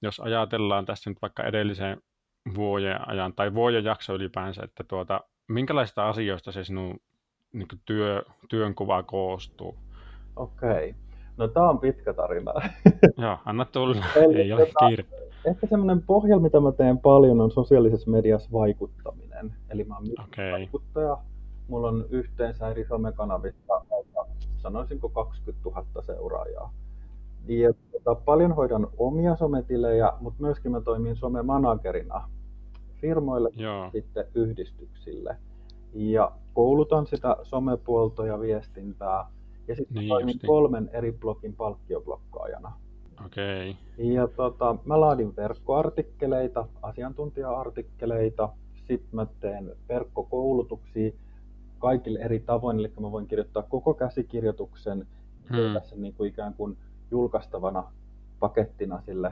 jos 0.02 0.20
ajatellaan 0.20 0.86
tässä 0.86 1.10
nyt 1.10 1.22
vaikka 1.22 1.44
edellisen 1.44 2.02
vuoden 2.56 3.10
ajan 3.10 3.34
tai 3.34 3.54
vuoden 3.54 3.84
jakso 3.84 4.14
ylipäänsä, 4.14 4.64
että 4.64 4.84
tuota, 4.84 5.22
minkälaista 5.48 6.10
asioista 6.10 6.52
se 6.52 6.64
sinun 6.64 7.00
niin 7.54 7.68
työ, 7.86 8.24
työnkuva 8.50 9.04
koostuu? 9.04 9.78
Okei. 10.36 10.70
Okay. 10.70 10.94
No 11.38 11.48
tämä 11.48 11.70
on 11.70 11.80
pitkä 11.80 12.14
tarina. 12.14 12.54
Joo, 13.18 13.38
anna 13.46 13.66
tulla. 13.66 14.06
Eli, 14.16 14.42
Ei 14.42 14.54
ole 14.54 14.66
tota, 14.66 14.88
kiire. 14.88 15.06
Ehkä 15.46 15.68
semmoinen 15.68 16.02
pohja, 16.02 16.40
mitä 16.40 16.60
mä 16.60 16.72
teen 16.72 16.98
paljon, 16.98 17.42
on 17.42 17.52
sosiaalisessa 17.52 18.12
mediassa 18.12 18.50
vaikuttaminen. 18.52 19.54
Eli 19.70 19.84
mä 19.84 19.96
oon 19.96 20.06
okay. 20.24 20.52
vaikuttaja. 20.52 21.18
Mulla 21.68 21.88
on 21.88 22.06
yhteensä 22.10 22.70
eri 22.70 22.86
somekanavissa 22.86 23.82
sanoisinko 24.64 25.10
20 25.10 25.70
000 25.70 25.86
seuraajaa. 26.02 26.74
Ja 27.48 27.74
tota, 27.92 28.16
paljon 28.16 28.56
hoidan 28.56 28.88
omia 28.98 29.36
sometilejä, 29.36 30.14
mutta 30.20 30.42
myöskin 30.42 30.72
mä 30.72 30.82
toimin 30.82 31.16
somemanagerina 31.16 32.30
firmoille 33.02 33.50
ja 33.56 33.90
sitten 33.92 34.26
yhdistyksille. 34.36 35.38
Ja 35.94 36.32
koulutan 36.54 37.08
sitä 37.08 37.38
somepuolta 37.44 38.26
ja 38.26 38.40
viestintää. 38.40 39.26
Ja 39.68 39.76
sitten 39.76 39.96
niin 39.96 40.10
toimin 40.10 40.40
kolmen 40.46 40.90
eri 40.94 41.12
blogin 41.12 41.56
palkkioblokkaajana. 41.56 42.72
Okei. 43.26 43.70
Okay. 43.70 44.06
Ja 44.06 44.28
tota, 44.28 44.76
mä 44.86 45.00
laadin 45.00 45.36
verkkoartikkeleita, 45.36 46.68
asiantuntija-artikkeleita, 46.82 48.50
sitten 48.88 49.10
mä 49.12 49.28
teen 49.40 49.72
verkkokoulutuksia 49.90 51.12
kaikille 51.80 52.20
eri 52.20 52.40
tavoin, 52.40 52.80
eli 52.80 52.92
mä 53.00 53.12
voin 53.12 53.28
kirjoittaa 53.28 53.64
koko 53.64 53.94
käsikirjoituksen 53.94 55.08
hmm. 55.50 55.74
tässä 55.74 55.96
niin 55.96 56.14
kuin 56.14 56.30
ikään 56.30 56.54
kuin 56.54 56.78
julkaistavana 57.12 57.84
pakettina 58.40 59.02
sille, 59.02 59.32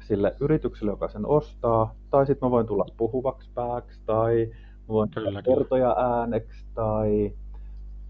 sille 0.00 0.36
yritykselle, 0.40 0.92
joka 0.92 1.08
sen 1.08 1.26
ostaa, 1.26 1.94
tai 2.10 2.26
sitten 2.26 2.46
mä 2.46 2.50
voin 2.50 2.66
tulla 2.66 2.86
puhuvaksi 2.96 3.50
pääksi, 3.54 4.00
tai 4.06 4.50
mä 4.80 4.88
voin 4.88 5.10
tehdä 5.10 5.42
kertoja 5.42 5.96
ääneksi, 5.98 6.64
tai 6.74 7.32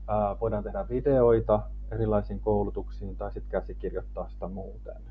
ää, 0.08 0.36
voidaan 0.40 0.64
tehdä 0.64 0.88
videoita 0.88 1.62
erilaisiin 1.92 2.40
koulutuksiin, 2.40 3.16
tai 3.16 3.32
sitten 3.32 3.50
käsikirjoittaa 3.50 4.28
sitä 4.28 4.48
muuten. 4.48 5.02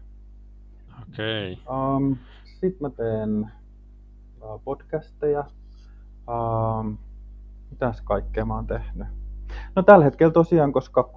Okei. 1.02 1.54
Okay. 1.54 1.96
Um, 1.96 2.18
sitten 2.44 2.82
mä 2.82 2.90
teen 2.90 3.52
uh, 4.42 4.62
podcasteja. 4.64 5.44
Um, 6.28 6.98
mitäs 7.72 8.02
kaikkea 8.02 8.46
mä 8.46 8.56
oon 8.56 8.68
tehnyt? 8.68 9.08
No 9.76 9.84
tällä 9.84 10.06
hetkellä 10.06 10.34
tosiaan, 10.34 10.74
koska 10.74 11.10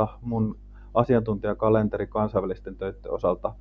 13.3. 0.00 0.08
mun 0.20 0.58
asiantuntijakalenteri 0.94 2.06
kansainvälisten 2.06 2.76
töiden 2.76 3.10
osalta 3.10 3.54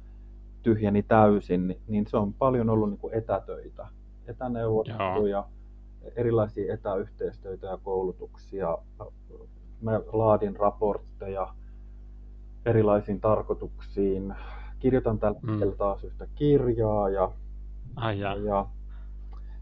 tyhjeni 0.64 1.04
täysin, 1.04 1.82
niin 1.88 2.08
se 2.08 2.18
on 2.18 2.34
paljon 2.34 2.70
ollut 2.70 2.90
niin 2.90 3.00
kuin 3.00 3.14
etätöitä, 3.14 3.88
etäneuvotteluja, 4.28 5.48
erilaisia 6.16 6.74
etäyhteistyötä 6.74 7.68
ja 7.68 7.78
koulutuksia. 7.78 8.78
Mä 9.86 10.02
laadin 10.14 10.56
raportteja 10.56 11.54
erilaisiin 12.66 13.22
tarkoituksiin. 13.22 14.36
Kirjoitan 14.80 15.20
tällä 15.20 15.40
mm. 15.42 15.50
hetkellä 15.50 15.76
taas 15.76 16.04
yhtä 16.04 16.28
kirjaa 16.36 17.10
ja, 17.10 17.32
Ai 17.96 18.20
ja 18.20 18.66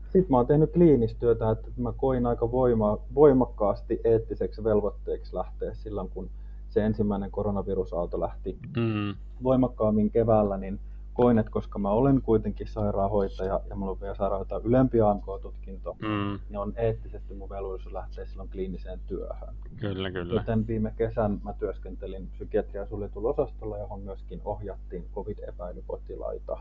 sitten 0.03 0.25
mä 0.30 0.38
oon 0.38 0.48
tehnyt 0.48 0.74
kliinistyötä, 0.74 1.51
että 1.51 1.68
mä 1.77 1.94
koin 1.98 2.25
aika 2.25 2.51
voima, 2.51 2.98
voimakkaasti 3.15 4.01
eettiseksi 4.03 4.63
velvoitteeksi 4.63 5.36
lähteä 5.36 5.74
silloin, 5.74 6.10
kun 6.10 6.30
se 6.70 6.86
ensimmäinen 6.86 7.32
koronavirusaalto 7.32 8.20
lähti 8.20 8.58
mm. 8.77 9.15
voimakkaammin 9.44 10.12
keväällä, 10.12 10.58
niin 10.58 10.80
koin, 11.13 11.39
että 11.39 11.51
koska 11.51 11.79
mä 11.79 11.89
olen 11.89 12.22
kuitenkin 12.22 12.67
sairaanhoitaja 12.67 13.60
ja 13.70 13.75
mulla 13.75 13.91
on 13.91 14.01
vielä 14.01 14.15
sairaanhoitaja 14.15 14.62
ylempi 14.63 15.01
AMK-tutkinto, 15.01 15.96
mm. 16.00 16.39
niin 16.50 16.58
on 16.60 16.74
eettisesti 16.75 17.34
mun 17.34 17.50
velvollisuus 17.50 17.93
lähteä 17.93 18.25
silloin 18.25 18.50
kliiniseen 18.50 19.00
työhön. 19.08 19.55
Kyllä, 19.75 20.12
kyllä. 20.12 20.34
Joten 20.34 20.67
viime 20.67 20.93
kesän 20.98 21.41
mä 21.43 21.53
työskentelin 21.53 22.29
psykiatria 22.29 22.86
suljetulla 22.86 23.29
osastolla, 23.29 23.77
johon 23.77 24.01
myöskin 24.01 24.41
ohjattiin 24.46 25.05
COVID-epäilypotilaita. 25.15 26.58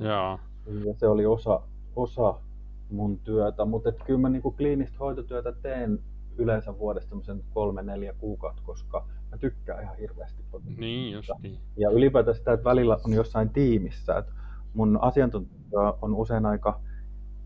Joo. 0.00 0.38
Ja 0.84 0.94
se 0.94 1.08
oli 1.08 1.26
osa 1.26 1.60
osa 1.96 2.34
mun 2.90 3.18
työtä, 3.18 3.64
mutta 3.64 3.88
et 3.88 4.02
kyllä 4.02 4.20
mä 4.20 4.28
niinku 4.28 4.50
kliinistä 4.50 4.98
hoitotyötä 4.98 5.52
teen 5.52 5.98
yleensä 6.38 6.78
vuodesta 6.78 7.08
semmoisen 7.08 7.44
kolme, 7.54 7.82
neljä 7.82 8.14
kuukautta, 8.18 8.62
koska 8.66 9.06
mä 9.34 9.38
tykkään 9.38 9.82
ihan 9.82 9.96
hirveästi 9.96 10.44
Niin. 10.76 11.22
Ja 11.76 11.90
ylipäätään 11.90 12.36
sitä, 12.36 12.52
että 12.52 12.64
välillä 12.64 12.98
on 13.04 13.12
jossain 13.12 13.50
tiimissä, 13.50 14.18
että 14.18 14.32
mun 14.74 14.98
asiantuntija 15.02 15.94
on 16.02 16.14
usein 16.14 16.46
aika 16.46 16.80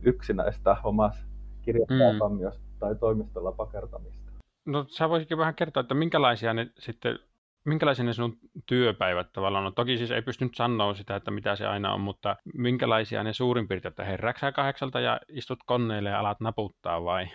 yksinäistä 0.02 0.76
omassa 0.84 1.26
kirjoittajakamiossa 1.62 2.60
mm. 2.60 2.78
tai 2.78 2.94
toimistolla 2.94 3.52
pakertamista. 3.52 4.32
No 4.66 4.84
sä 4.88 5.08
voisitkin 5.08 5.38
vähän 5.38 5.54
kertoa, 5.54 5.80
että 5.80 5.94
minkälaisia 5.94 6.54
ne 6.54 6.70
sitten, 6.78 7.18
minkälaisia 7.64 8.04
ne 8.04 8.12
sinun 8.12 8.36
työpäivät 8.66 9.32
tavallaan 9.32 9.66
on? 9.66 9.74
Toki 9.74 9.98
siis 9.98 10.10
ei 10.10 10.22
pystynyt 10.22 10.54
sanoa 10.54 10.94
sitä, 10.94 11.16
että 11.16 11.30
mitä 11.30 11.56
se 11.56 11.66
aina 11.66 11.94
on, 11.94 12.00
mutta 12.00 12.36
minkälaisia 12.54 13.24
ne 13.24 13.32
suurin 13.32 13.68
piirtein, 13.68 13.90
että 13.90 14.04
herääksä 14.04 14.52
kahdeksalta 14.52 15.00
ja 15.00 15.20
istut 15.28 15.58
koneelle 15.66 16.08
ja 16.08 16.20
alat 16.20 16.40
naputtaa 16.40 17.04
vai? 17.04 17.28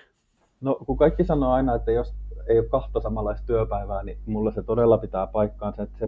No 0.61 0.75
kun 0.75 0.97
kaikki 0.97 1.23
sanoo 1.23 1.51
aina, 1.51 1.75
että 1.75 1.91
jos 1.91 2.15
ei 2.47 2.59
ole 2.59 2.67
kahta 2.67 2.99
samanlaista 2.99 3.47
työpäivää, 3.47 4.03
niin 4.03 4.17
mulla 4.25 4.51
se 4.51 4.63
todella 4.63 4.97
pitää 4.97 5.27
paikkaansa, 5.27 5.83
että 5.83 5.97
se 5.97 6.07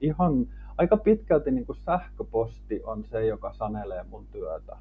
ihan 0.00 0.46
aika 0.78 0.96
pitkälti 0.96 1.50
niin 1.50 1.66
kuin 1.66 1.76
sähköposti 1.76 2.80
on 2.84 3.04
se, 3.04 3.26
joka 3.26 3.52
sanelee 3.52 4.04
mun 4.10 4.26
työtä. 4.26 4.76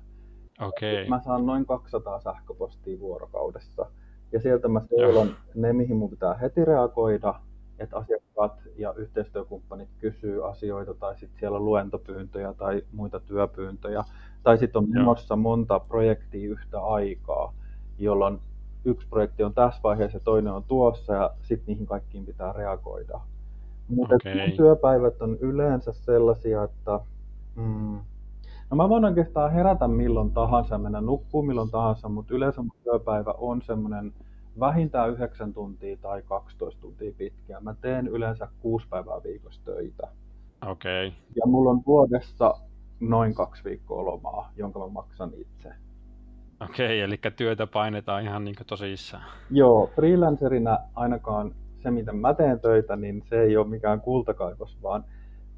Okay. 0.62 1.07
Mä 1.10 1.19
saan 1.19 1.45
noin 1.45 1.65
200 1.65 2.19
sähköpostia 2.19 3.00
vuorokaudessa. 3.00 3.86
Ja 4.31 4.39
sieltä 4.39 4.67
mä 4.67 4.79
seulon 4.79 5.36
ne, 5.55 5.74
mihin 5.74 5.98
mun 5.98 6.10
pitää 6.10 6.33
heti 6.33 6.65
reagoida, 6.65 7.33
että 7.79 7.98
asiakkaat 7.98 8.60
ja 8.75 8.93
yhteistyökumppanit 8.93 9.89
kysyy 10.00 10.50
asioita, 10.50 10.93
tai 10.93 11.17
sitten 11.17 11.39
siellä 11.39 11.57
on 11.57 11.65
luentopyyntöjä 11.65 12.53
tai 12.53 12.81
muita 12.91 13.19
työpyyntöjä. 13.19 14.03
Tai 14.43 14.57
sitten 14.57 14.79
on 14.79 14.89
menossa 14.89 15.36
monta 15.36 15.79
projektia 15.79 16.50
yhtä 16.50 16.81
aikaa, 16.81 17.53
jolloin 17.98 18.39
yksi 18.85 19.07
projekti 19.07 19.43
on 19.43 19.53
tässä 19.53 19.79
vaiheessa 19.83 20.17
ja 20.17 20.23
toinen 20.23 20.53
on 20.53 20.63
tuossa, 20.63 21.13
ja 21.13 21.31
sitten 21.41 21.67
niihin 21.67 21.85
kaikkiin 21.85 22.25
pitää 22.25 22.53
reagoida. 22.53 23.19
Mutta 23.87 24.15
okay. 24.15 24.51
työpäivät 24.51 25.21
on 25.21 25.37
yleensä 25.41 25.91
sellaisia, 25.93 26.63
että 26.63 26.99
mm, 27.55 27.99
no 28.69 28.77
mä 28.77 28.89
voin 28.89 29.05
oikeastaan 29.05 29.51
herätä 29.51 29.87
milloin 29.87 30.31
tahansa, 30.31 30.77
mennä 30.77 31.01
nukkuu 31.01 31.41
milloin 31.41 31.71
tahansa, 31.71 32.09
mutta 32.09 32.35
yleensä 32.35 32.61
mun 32.61 32.75
työpäivä 32.83 33.33
on 33.37 33.61
semmoinen 33.61 34.13
vähintään 34.59 35.09
9 35.09 35.53
tuntia 35.53 35.97
tai 35.97 36.21
12 36.21 36.81
tuntia 36.81 37.13
pitkä. 37.17 37.59
Mä 37.59 37.75
teen 37.81 38.07
yleensä 38.07 38.47
kuusi 38.59 38.87
päivää 38.89 39.23
viikossa 39.23 39.61
töitä. 39.65 40.07
Okei. 40.67 41.07
Okay. 41.07 41.19
Ja 41.35 41.45
mulla 41.45 41.69
on 41.69 41.81
vuodessa 41.87 42.53
noin 42.99 43.33
kaksi 43.33 43.63
viikkoa 43.63 44.05
lomaa, 44.05 44.51
jonka 44.55 44.79
mä 44.79 44.87
maksan 44.87 45.31
itse. 45.35 45.73
Okei, 46.70 47.01
eli 47.01 47.20
työtä 47.36 47.67
painetaan 47.67 48.24
ihan 48.24 48.43
niin 48.43 48.55
tosissaan. 48.67 49.24
Joo, 49.51 49.91
freelancerina 49.96 50.77
ainakaan 50.96 51.55
se, 51.84 51.91
miten 51.91 52.17
mä 52.17 52.34
teen 52.34 52.60
töitä, 52.60 52.96
niin 52.96 53.24
se 53.29 53.41
ei 53.41 53.58
ole 53.58 53.67
mikään 53.67 54.01
kultakaivos, 54.01 54.82
vaan, 54.82 55.05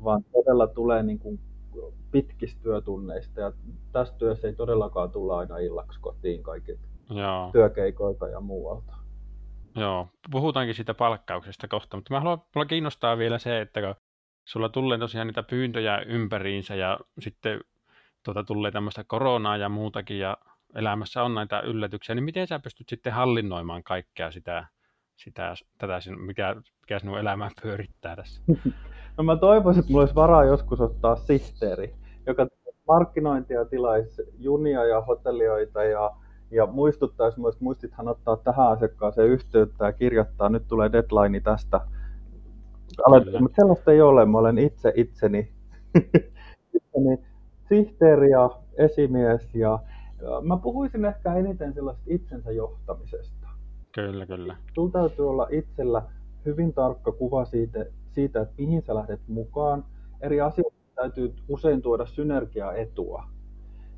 vaan 0.04 0.24
todella 0.24 0.68
tulee 0.68 1.04
niin 1.04 1.20
kuin 1.20 1.40
pitkistä 2.12 2.64
työtunneista. 2.64 3.42
Ja 3.42 3.52
tässä 3.92 4.14
työssä 4.18 4.48
ei 4.48 4.54
todellakaan 4.54 5.12
tulla 5.12 5.38
aina 5.38 5.58
illaksi 5.58 6.00
kotiin 6.00 6.44
kaikilta 6.44 6.88
Joo. 7.10 7.50
työkeikoilta 7.52 8.28
ja 8.28 8.40
muualta. 8.40 8.94
Joo, 9.76 10.08
puhutaankin 10.32 10.76
siitä 10.76 10.94
palkkauksesta 10.94 11.68
kohta, 11.68 11.98
mutta 11.98 12.14
mä 12.14 12.20
haluan, 12.20 12.42
mulla 12.56 12.66
kiinnostaa 12.66 13.18
vielä 13.18 13.38
se, 13.38 13.62
että 13.62 13.82
kun 13.82 13.96
sulla 14.46 14.70
tulee 14.70 14.98
tosiaan 14.98 15.28
niitä 15.28 15.44
pyyntöjä 15.44 15.98
ympäriinsä 15.98 16.76
ja 16.76 17.00
sitten 17.20 17.60
tuota, 18.24 18.44
tulee 18.44 18.72
tämmöistä 18.72 19.04
koronaa 19.04 19.58
ja 19.58 19.70
muutakin 19.70 20.20
ja 20.20 20.38
elämässä 20.76 21.24
on 21.24 21.36
näitä 21.36 21.60
yllätyksiä, 21.60 22.16
niin 22.16 22.24
miten 22.24 22.48
sä 22.48 22.60
pystyt 22.60 22.90
sitten 22.90 23.14
hallinnoimaan 23.14 23.84
kaikkea 23.84 24.32
sitä, 24.32 24.68
sitä 25.16 25.54
tätä, 25.78 26.00
mikä, 26.26 26.56
mikä 26.82 27.00
sinun 27.00 27.20
elämää 27.20 27.50
pyörittää 27.62 28.16
tässä? 28.16 28.42
No 29.18 29.24
mä 29.24 29.36
toivoisin, 29.36 29.80
että 29.80 29.92
mulla 29.92 30.02
olisi 30.02 30.16
varaa 30.16 30.44
joskus 30.44 30.82
ottaa 30.82 31.16
sihteeri, 31.16 31.96
joka 32.28 32.48
markkinointia 32.88 33.66
tilaisi 33.66 34.22
junia 34.38 34.86
ja 34.86 35.02
hotellioita 35.02 35.84
ja, 35.84 36.12
ja 36.52 36.66
muistuttaisi 36.66 37.40
myös, 37.40 37.62
muistithan 37.62 38.08
ottaa 38.08 38.38
tähän 38.38 38.68
asiakkaaseen 38.68 39.28
yhteyttä 39.28 39.86
ja 39.86 39.94
kirjoittaa, 39.94 40.50
nyt 40.50 40.68
tulee 40.68 40.92
deadline 40.92 41.40
tästä. 41.40 41.82
Mutta 43.40 43.56
sellaista 43.56 43.92
ei 43.92 44.02
ole, 44.02 44.26
mä 44.26 44.38
olen 44.38 44.58
itse 44.58 44.94
itseni, 44.96 45.52
itseni 46.76 47.18
sihteeri 47.70 48.30
ja 48.30 48.50
esimies 48.78 49.56
ja 49.56 49.80
Mä 50.42 50.58
puhuisin 50.58 51.06
ehkä 51.06 51.34
eniten 51.34 51.74
sellaista 51.74 52.04
itsensä 52.08 52.52
johtamisesta. 52.52 53.48
Kyllä, 53.96 54.26
kyllä. 54.26 54.58
Sulla 54.76 54.92
täytyy 54.92 55.30
olla 55.30 55.48
itsellä 55.52 56.02
hyvin 56.46 56.74
tarkka 56.74 57.12
kuva 57.12 57.46
siitä, 57.46 57.86
siitä 58.12 58.42
että 58.42 58.54
mihin 58.58 58.82
sä 58.82 58.96
lähdet 58.96 59.22
mukaan. 59.28 59.86
Eri 60.22 60.42
asioita 60.42 60.78
täytyy 60.96 61.34
usein 61.48 61.82
tuoda 61.82 62.06
synergiaetua. 62.06 63.24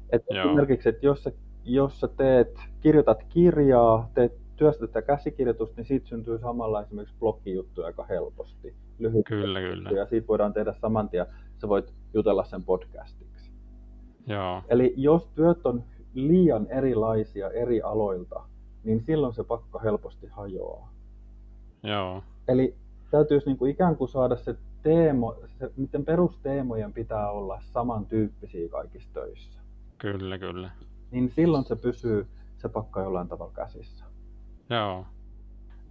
Että 0.09 0.41
esimerkiksi, 0.41 0.89
että 0.89 1.05
jos 1.05 1.23
sä, 1.23 1.31
jos 1.63 1.99
sä 1.99 2.07
teet, 2.07 2.59
kirjoitat 2.79 3.23
kirjaa, 3.23 4.11
teet 4.13 4.33
työstettä 4.55 5.01
käsikirjoitusta, 5.01 5.75
niin 5.77 5.85
siitä 5.85 6.07
syntyy 6.07 6.39
samalla 6.39 6.81
esimerkiksi 6.81 7.15
blogijuttuja 7.19 7.87
aika 7.87 8.03
helposti. 8.03 8.75
Lyhyt 8.99 9.25
kyllä, 9.27 9.59
kyllä. 9.59 9.89
Ja 9.89 10.05
siitä 10.05 10.27
voidaan 10.27 10.53
tehdä 10.53 10.73
saman 10.73 11.09
tien, 11.09 11.25
sä 11.61 11.69
voit 11.69 11.93
jutella 12.13 12.43
sen 12.43 12.63
podcastiksi. 12.63 13.51
Joo. 14.27 14.61
Eli 14.69 14.93
jos 14.97 15.27
työt 15.35 15.65
on 15.65 15.83
liian 16.17 16.67
erilaisia 16.69 17.49
eri 17.49 17.81
aloilta, 17.81 18.43
niin 18.83 19.03
silloin 19.03 19.33
se 19.33 19.43
pakka 19.43 19.79
helposti 19.79 20.27
hajoaa. 20.27 20.93
Joo. 21.83 22.23
Eli 22.47 22.75
täytyisi 23.11 23.45
niin 23.45 23.57
kuin 23.57 23.71
ikään 23.71 23.95
kuin 23.95 24.09
saada 24.09 24.35
se 24.35 24.55
teemo, 24.83 25.35
se, 25.59 25.71
miten 25.77 26.05
perusteemojen 26.05 26.93
pitää 26.93 27.31
olla 27.31 27.61
samantyyppisiä 27.61 28.69
kaikissa 28.69 29.09
töissä. 29.13 29.59
Kyllä, 29.97 30.37
kyllä. 30.37 30.69
Niin 31.11 31.31
silloin 31.35 31.65
se 31.65 31.75
pysyy 31.75 32.27
se 32.57 32.69
pakka 32.69 33.01
jollain 33.01 33.27
tavalla 33.27 33.53
käsissä. 33.53 34.05
Joo. 34.69 35.05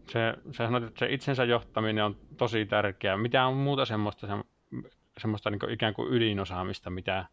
Se, 0.07 0.35
sä 0.51 0.67
sanoit, 0.67 0.85
että 0.85 0.99
se 0.99 1.12
itsensä 1.12 1.45
johtaminen 1.45 2.05
on 2.05 2.17
tosi 2.37 2.67
tärkeää. 2.67 3.17
Mitä 3.17 3.47
on 3.47 3.57
muuta 3.57 3.85
semmoista, 3.85 4.45
semmoista 5.19 5.51
niin 5.51 5.59
kuin 5.59 5.73
ikään 5.73 5.95
kuin 5.95 6.15
ydinosaamista, 6.15 6.91
mitä, 6.91 7.25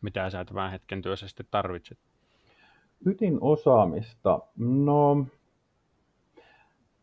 mitä 0.00 0.30
sä 0.30 0.44
tämän 0.44 0.70
hetken 0.70 1.02
työssä 1.02 1.28
sitten 1.28 1.46
tarvitset? 1.50 1.98
Ydinosaamista? 3.06 4.40
No, 4.58 5.26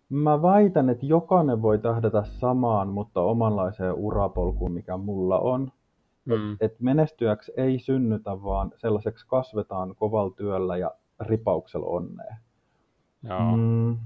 mä 0.09 0.41
väitän, 0.41 0.89
että 0.89 1.05
jokainen 1.05 1.61
voi 1.61 1.79
tähdätä 1.79 2.23
samaan, 2.23 2.87
mutta 2.87 3.21
omanlaiseen 3.21 3.93
urapolkuun, 3.93 4.71
mikä 4.71 4.97
mulla 4.97 5.39
on. 5.39 5.71
Mm. 6.25 6.57
Et, 6.61 6.79
menestyjäksi 6.79 7.51
ei 7.57 7.79
synnytä, 7.79 8.43
vaan 8.43 8.71
sellaiseksi 8.77 9.27
kasvetaan 9.27 9.95
kovalla 9.95 10.33
työllä 10.37 10.77
ja 10.77 10.91
ripauksella 11.19 11.87
onnea. 11.87 12.35
Joo. 13.23 13.57
Mm. 13.57 13.97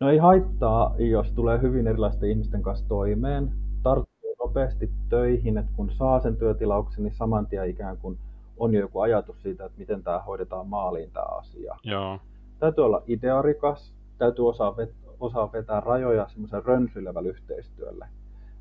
No 0.00 0.10
ei 0.10 0.18
haittaa, 0.18 0.94
jos 0.98 1.32
tulee 1.32 1.62
hyvin 1.62 1.86
erilaisten 1.86 2.30
ihmisten 2.30 2.62
kanssa 2.62 2.88
toimeen. 2.88 3.52
Tarttuu 3.82 4.34
nopeasti 4.38 4.90
töihin, 5.08 5.58
että 5.58 5.72
kun 5.76 5.90
saa 5.90 6.20
sen 6.20 6.36
työtilauksen, 6.36 7.04
niin 7.04 7.14
saman 7.14 7.46
tien 7.46 7.70
ikään 7.70 7.96
kuin 7.96 8.18
on 8.62 8.74
jo 8.74 8.80
joku 8.80 9.00
ajatus 9.00 9.42
siitä, 9.42 9.64
että 9.64 9.78
miten 9.78 10.02
tämä 10.02 10.18
hoidetaan 10.18 10.68
maaliin 10.68 11.10
tämä 11.10 11.26
asia. 11.26 11.76
Joo. 11.84 12.18
Täytyy 12.58 12.84
olla 12.84 13.02
idearikas, 13.06 13.94
täytyy 14.18 14.48
osaa, 14.48 14.74
vet- 14.76 15.14
osaa 15.20 15.52
vetää 15.52 15.80
rajoja 15.80 16.28
semmoisen 16.28 16.64
rönsyilevällä 16.64 17.28
yhteistyölle. 17.28 18.06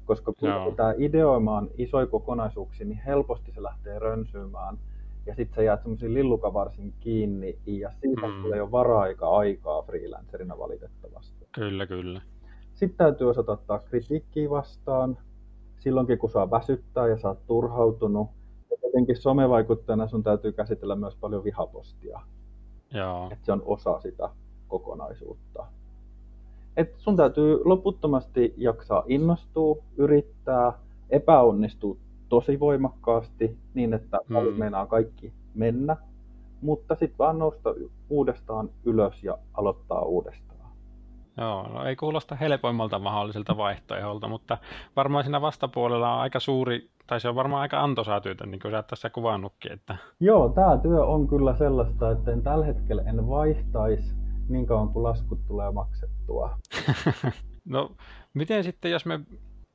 Koska 0.05 0.33
kun 0.33 0.49
pitää 0.69 0.93
ideoimaan 0.97 1.67
isoja 1.77 2.07
kokonaisuuksia, 2.07 2.87
niin 2.87 3.01
helposti 3.05 3.51
se 3.51 3.63
lähtee 3.63 3.99
rönsyymään. 3.99 4.77
Ja 5.25 5.35
sitten 5.35 5.55
sä 5.55 5.61
jäät 5.61 5.81
semmoisiin 5.81 6.13
lillukavarsin 6.13 6.93
kiinni, 6.99 7.57
ja 7.65 7.91
siitä 7.91 8.27
mm. 8.27 8.41
tulee 8.41 8.57
jo 8.57 8.71
vara-aika 8.71 9.29
aikaa 9.29 9.81
freelancerina 9.81 10.57
valitettavasti. 10.57 11.47
Kyllä, 11.51 11.87
kyllä. 11.87 12.21
Sitten 12.73 12.97
täytyy 12.97 13.29
osata 13.29 13.51
ottaa 13.51 13.79
kritiikkiä 13.79 14.49
vastaan, 14.49 15.17
silloinkin 15.79 16.17
kun 16.17 16.29
saa 16.29 16.51
väsyttää 16.51 17.07
ja 17.07 17.17
saa 17.17 17.35
turhautunut 17.35 18.27
tietenkin 18.81 19.17
somevaikuttajana 19.17 20.07
sun 20.07 20.23
täytyy 20.23 20.51
käsitellä 20.51 20.95
myös 20.95 21.15
paljon 21.15 21.43
vihapostia. 21.43 22.19
Joo. 22.93 23.29
Että 23.31 23.45
se 23.45 23.51
on 23.51 23.61
osa 23.65 23.99
sitä 23.99 24.29
kokonaisuutta. 24.67 25.65
Et 26.77 26.93
sun 26.97 27.17
täytyy 27.17 27.61
loputtomasti 27.65 28.53
jaksaa 28.57 29.03
innostua, 29.07 29.77
yrittää, 29.97 30.73
epäonnistua 31.09 31.97
tosi 32.29 32.59
voimakkaasti 32.59 33.57
niin, 33.73 33.93
että 33.93 34.19
hmm. 34.27 34.53
meinaa 34.57 34.85
kaikki 34.85 35.33
mennä, 35.55 35.97
mutta 36.61 36.95
sitten 36.95 37.17
vaan 37.17 37.39
nousta 37.39 37.73
uudestaan 38.09 38.69
ylös 38.85 39.23
ja 39.23 39.37
aloittaa 39.53 40.01
uudestaan. 40.01 40.50
Joo, 41.37 41.67
no 41.67 41.85
ei 41.85 41.95
kuulosta 41.95 42.35
helpoimmalta 42.35 42.99
mahdolliselta 42.99 43.57
vaihtoeholta, 43.57 44.27
mutta 44.27 44.57
varmaan 44.95 45.23
siinä 45.23 45.41
vastapuolella 45.41 46.13
on 46.13 46.21
aika 46.21 46.39
suuri, 46.39 46.89
tai 47.07 47.19
se 47.19 47.29
on 47.29 47.35
varmaan 47.35 47.61
aika 47.61 47.83
antoisaa 47.83 48.21
työtä, 48.21 48.45
niin 48.45 48.59
kuin 48.59 48.71
sä 48.71 48.83
tässä 48.83 49.09
kuvannutkin. 49.09 49.71
Että... 49.71 49.97
Joo, 50.19 50.49
tämä 50.49 50.77
työ 50.77 51.05
on 51.05 51.27
kyllä 51.27 51.55
sellaista, 51.55 52.11
että 52.11 52.31
en 52.31 52.41
tällä 52.41 52.65
hetkellä 52.65 53.01
en 53.01 53.27
vaihtaisi 53.27 54.15
niin 54.49 54.67
kauan 54.67 54.89
kuin 54.89 55.03
laskut 55.03 55.47
tulee 55.47 55.71
maksettua. 55.71 56.57
no, 57.65 57.91
miten 58.33 58.63
sitten, 58.63 58.91
jos 58.91 59.05
me 59.05 59.19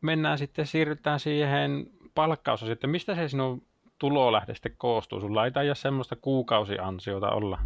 mennään 0.01 0.39
sitten, 0.39 0.67
siirrytään 0.67 1.21
siihen 1.21 1.87
palkkausasiaan, 2.15 2.73
että 2.73 2.87
mistä 2.87 3.15
se 3.15 3.29
sinun 3.29 3.63
tulolähde 3.99 4.55
sitten 4.55 4.75
koostuu? 4.79 5.21
Sulla 5.21 5.45
ei 5.45 5.51
taida 5.51 5.75
semmoista 5.75 6.17
kuukausiansiota 6.17 7.31
olla. 7.31 7.59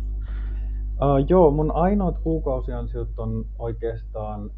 Uh, 1.03 1.27
joo, 1.29 1.51
mun 1.51 1.71
ainoat 1.75 2.19
kuukausiansiot 2.19 3.19
on 3.19 3.47
oikeastaan 3.59 4.51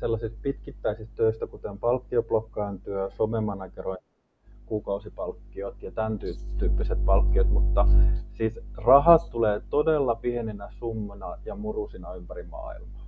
sellaisista 0.00 0.38
pitkittäisistä 0.42 1.16
töistä, 1.16 1.46
kuten 1.46 1.78
palkkioblokkaan 1.78 2.80
työ, 2.80 3.10
somemanagerointi, 3.10 4.04
kuukausipalkkiot 4.66 5.82
ja 5.82 5.90
tämän 5.90 6.18
tyyppiset 6.58 7.04
palkkiot, 7.04 7.50
mutta 7.50 7.86
siis 8.32 8.60
rahat 8.76 9.30
tulee 9.30 9.62
todella 9.70 10.14
pieninä 10.14 10.68
summana 10.78 11.38
ja 11.44 11.54
murusina 11.54 12.14
ympäri 12.14 12.42
maailmaa. 12.42 13.06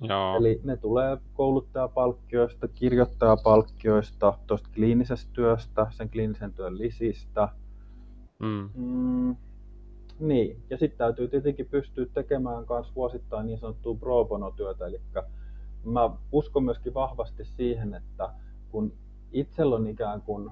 Joo. 0.00 0.36
Eli 0.36 0.60
ne 0.64 0.76
tulee 0.76 1.18
kouluttajapalkkioista, 1.34 2.68
kirjoittajapalkkioista, 2.68 4.34
tuosta 4.46 4.68
kliinisestä 4.74 5.32
työstä, 5.32 5.86
sen 5.90 6.10
kliinisen 6.10 6.52
työn 6.52 6.78
lisistä. 6.78 7.48
Mm. 8.38 8.68
Mm, 8.74 9.36
niin, 10.20 10.62
ja 10.70 10.76
sitten 10.78 10.98
täytyy 10.98 11.28
tietenkin 11.28 11.66
pystyä 11.66 12.06
tekemään 12.14 12.64
myös 12.70 12.94
vuosittain 12.96 13.46
niin 13.46 13.58
sanottua 13.58 13.94
pro 13.94 14.24
bono-työtä, 14.24 14.86
eli 14.86 15.00
mä 15.84 16.10
uskon 16.32 16.64
myöskin 16.64 16.94
vahvasti 16.94 17.44
siihen, 17.44 17.94
että 17.94 18.30
kun 18.70 18.92
itsellä 19.32 19.76
on 19.76 19.86
ikään 19.86 20.22
kuin 20.22 20.50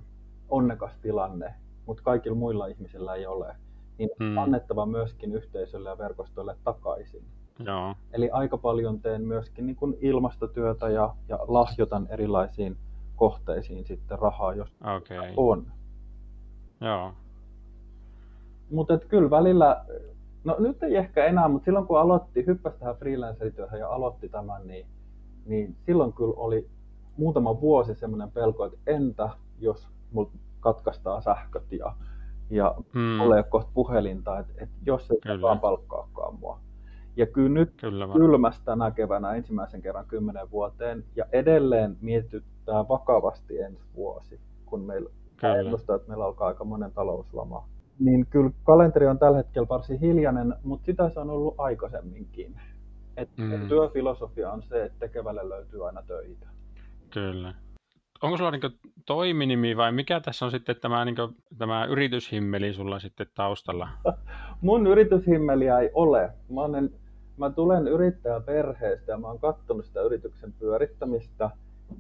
onnekas 0.49 0.93
tilanne, 1.03 1.55
mutta 1.87 2.03
kaikilla 2.03 2.37
muilla 2.37 2.67
ihmisillä 2.67 3.15
ei 3.15 3.27
ole, 3.27 3.57
niin 3.99 4.11
Mm. 4.21 4.39
annettava 4.39 4.87
myöskin 4.87 5.33
yhteisölle 5.33 5.89
ja 5.89 5.99
verkostolle 5.99 6.57
takaisin. 6.65 7.25
Joo. 7.65 7.95
Eli 8.13 8.31
aika 8.31 8.59
paljon 8.59 9.01
teen 9.01 9.23
myöskin 9.23 9.67
niin 9.67 9.77
kuin 9.77 9.97
ilmastotyötä 10.01 10.89
ja, 10.89 11.15
ja 11.29 11.39
lahjoitan 11.49 12.07
erilaisiin 12.11 12.77
kohteisiin 13.17 13.85
sitten 13.87 14.19
rahaa, 14.19 14.55
jos 14.55 14.69
Okei. 14.97 15.33
on. 15.37 15.67
Joo. 16.81 17.13
Mutta 18.71 18.99
kyllä 18.99 19.31
välillä, 19.31 19.85
no 20.45 20.57
nyt 20.59 20.83
ei 20.83 20.97
ehkä 20.97 21.25
enää, 21.25 21.49
mutta 21.49 21.65
silloin 21.65 21.87
kun 21.87 22.01
aloitti, 22.01 22.47
hyppäsi 22.47 22.79
tähän 22.79 22.97
freelancer-työhön 22.97 23.81
ja 23.81 23.89
aloitti 23.91 24.29
tämän, 24.29 24.67
niin, 24.67 24.87
niin 25.47 25.77
silloin 25.87 26.13
kyllä 26.13 26.35
oli 26.37 26.69
muutama 27.17 27.61
vuosi 27.61 27.95
semmoinen 27.95 28.31
pelko, 28.31 28.65
että 28.65 28.79
entä 28.87 29.29
jos 29.59 29.89
mulla 30.13 30.31
katkaistaan 30.61 31.23
sähköt 31.23 31.73
ja, 31.73 31.93
ja 32.51 32.75
Mm. 32.93 33.21
ei 33.21 33.27
ole 33.27 33.43
kohta 33.43 33.71
puhelinta, 33.75 34.39
että, 34.39 34.53
että 34.57 34.75
jos 34.87 35.11
ei 35.11 35.19
Kyllä. 35.23 35.37
kukaan 35.37 35.61
palkkaakaan 35.61 36.39
mua. 36.41 36.61
Ja 37.17 37.27
kyllä 37.27 37.49
nyt 37.49 37.73
Kyllä 37.81 38.09
vaan. 38.09 38.19
kylmästä 38.21 38.65
tänä 38.65 38.91
keväänä 38.91 39.33
ensimmäisen 39.33 39.83
kerran 39.83 40.07
kymmenen 40.09 40.51
vuoteen 40.51 41.05
ja 41.17 41.25
edelleen 41.33 41.97
mietityttää 42.01 42.89
vakavasti 42.89 43.61
ensi 43.61 43.83
vuosi, 43.97 44.41
kun 44.67 44.81
meillä 44.81 45.11
Kyllä. 45.37 45.57
ennustaa, 45.61 45.97
että 45.97 46.09
meillä 46.09 46.25
alkaa 46.25 46.49
aika 46.49 46.65
monen 46.65 46.93
talouslama. 46.93 47.69
Niin 48.01 48.27
kyllä 48.31 48.51
kalenteri 48.65 49.07
on 49.07 49.19
tällä 49.19 49.37
hetkellä 49.37 49.69
varsin 49.69 50.01
hiljainen, 50.01 50.55
mutta 50.63 50.87
sitä 50.87 51.11
se 51.11 51.21
on 51.21 51.31
ollut 51.31 51.55
aikaisemminkin. 51.59 52.61
Et 53.17 53.29
Mm. 53.37 53.69
Työfilosofia 53.69 54.53
on 54.53 54.63
se, 54.63 54.85
että 54.85 54.99
tekevälle 54.99 55.49
löytyy 55.49 55.87
aina 55.87 56.03
töitä. 56.03 56.47
Kyllä. 57.11 57.55
Onko 58.23 58.37
sulla 58.37 58.51
niin 58.51 58.79
toiminimi 59.07 59.77
vai 59.77 59.93
mikä 59.93 60.21
tässä 60.21 60.45
on 60.45 60.51
sitten 60.51 60.77
tämä, 60.81 61.05
niin 61.05 61.17
tämä 61.59 61.85
yrityshimmeli 61.85 62.73
sulla 62.73 62.99
sitten 62.99 63.27
taustalla? 63.35 63.89
Mun 64.61 64.87
yrityshimmeliä 64.87 65.79
ei 65.79 65.91
ole. 65.95 66.33
Mä, 66.49 66.61
olen, 66.61 66.91
mä 67.37 67.51
tulen 67.51 67.89
yrittäjäperheestä 67.89 69.13
ja 69.13 69.19
mä 69.19 69.27
oon 69.27 69.39
katsonut 69.39 69.85
sitä 69.85 70.01
yrityksen 70.01 70.53
pyörittämistä. 70.53 71.51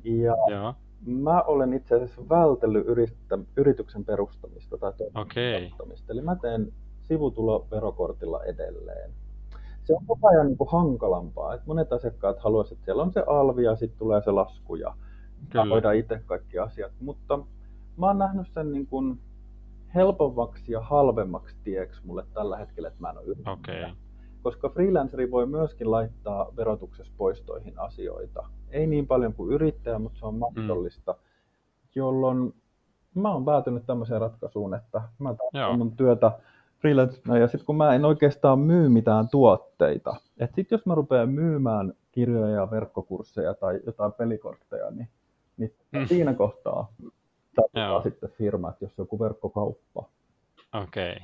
Ja 0.05 0.37
Joo. 0.51 0.75
Mä 1.07 1.43
olen 1.43 1.73
itse 1.73 1.95
asiassa 1.95 2.29
vältellyt 2.29 2.87
yrittä, 2.87 3.39
yrityksen 3.57 4.05
perustamista 4.05 4.79
tai 4.79 4.93
perustamista. 5.35 6.13
Eli 6.13 6.21
mä 6.21 6.37
teen 6.37 6.73
sivutuloverokortilla 7.03 8.45
edelleen. 8.45 9.11
Se 9.85 9.95
on 9.95 10.07
koko 10.07 10.29
ajan 10.29 10.47
niin 10.47 10.59
kuin 10.59 10.71
hankalampaa. 10.71 11.55
Et 11.55 11.67
monet 11.67 11.93
asiakkaat 11.93 12.39
haluaisivat, 12.39 12.79
että 12.79 12.85
siellä 12.85 13.03
on 13.03 13.13
se 13.13 13.25
alvi 13.27 13.65
ja 13.65 13.77
sitten 13.77 13.99
tulee 13.99 14.23
se 14.23 14.31
lasku 14.31 14.77
ja 14.77 14.95
Kyllä. 15.51 15.65
hoida 15.65 15.93
itse 15.93 16.23
kaikki 16.27 16.59
asiat. 16.59 16.93
Mutta 17.01 17.39
mä 17.97 18.07
oon 18.07 18.19
nähnyt 18.19 18.47
sen 18.55 18.73
niin 18.73 18.87
kuin 18.87 19.19
helpommaksi 19.95 20.73
ja 20.73 20.81
halvemmaksi 20.81 21.57
tieksi 21.65 22.01
mulle 22.05 22.25
tällä 22.35 22.57
hetkellä, 22.57 22.89
että 22.89 23.01
mä 23.01 23.11
en 23.11 23.19
ole 23.19 23.27
yrittäjä. 23.27 23.55
Okei. 23.55 23.85
Koska 24.43 24.69
freelanceri 24.69 25.31
voi 25.31 25.47
myöskin 25.47 25.91
laittaa 25.91 26.53
verotuksessa 26.57 27.13
poistoihin 27.17 27.79
asioita. 27.79 28.49
Ei 28.71 28.87
niin 28.87 29.07
paljon 29.07 29.35
kuin 29.35 29.53
yrittäjä, 29.53 29.99
mutta 29.99 30.19
se 30.19 30.27
on 30.27 30.35
mahdollista. 30.35 31.15
Jolloin 31.95 32.55
mä 33.15 33.33
oon 33.33 33.45
päätynyt 33.45 33.87
tämmöiseen 33.87 34.21
ratkaisuun, 34.21 34.75
että 34.75 35.03
mä 35.19 35.35
teen 35.53 35.79
mun 35.79 35.97
työtä 35.97 36.33
freelancerina 36.79 37.39
ja 37.39 37.49
sitten 37.49 37.67
kun 37.67 37.77
mä 37.77 37.95
en 37.95 38.05
oikeastaan 38.05 38.59
myy 38.59 38.89
mitään 38.89 39.29
tuotteita, 39.29 40.17
että 40.39 40.57
sitten 40.57 40.77
jos 40.77 40.87
mä 40.87 40.95
rupean 40.95 41.29
myymään 41.29 41.93
kirjoja 42.13 42.55
ja 42.55 42.71
verkkokursseja 42.71 43.55
tai 43.55 43.81
jotain 43.87 44.13
pelikortteja, 44.13 44.91
niin, 44.91 45.09
niin 45.57 45.75
Mm. 45.93 46.07
siinä 46.07 46.35
kohtaa 46.35 46.93
Joo. 47.75 48.03
sitten 48.03 48.31
firma, 48.31 48.69
että 48.69 48.85
jos 48.85 48.99
joku 48.99 49.19
verkkokauppa. 49.19 50.09
Okei. 50.83 51.17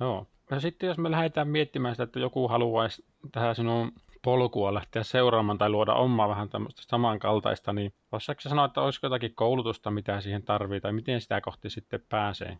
Joo. 0.00 0.26
Ja 0.50 0.60
sitten 0.60 0.86
jos 0.86 0.98
me 0.98 1.10
lähdetään 1.10 1.48
miettimään 1.48 1.94
sitä, 1.94 2.02
että 2.02 2.18
joku 2.18 2.48
haluaisi 2.48 3.04
tähän 3.32 3.54
sinun 3.54 3.92
polkua 4.26 4.74
lähteä 4.74 5.02
seuraamaan 5.02 5.58
tai 5.58 5.70
luoda 5.70 5.94
omaa 5.94 6.28
vähän 6.28 6.48
tämmöistä 6.48 6.82
samankaltaista, 6.86 7.72
niin 7.72 7.92
osaatko 8.12 8.40
sä 8.40 8.48
sanoa, 8.48 8.64
että 8.64 8.80
olisiko 8.80 9.06
jotakin 9.06 9.34
koulutusta, 9.34 9.90
mitä 9.90 10.20
siihen 10.20 10.42
tarvii, 10.42 10.80
tai 10.80 10.92
miten 10.92 11.20
sitä 11.20 11.40
kohti 11.40 11.70
sitten 11.70 12.00
pääsee? 12.08 12.58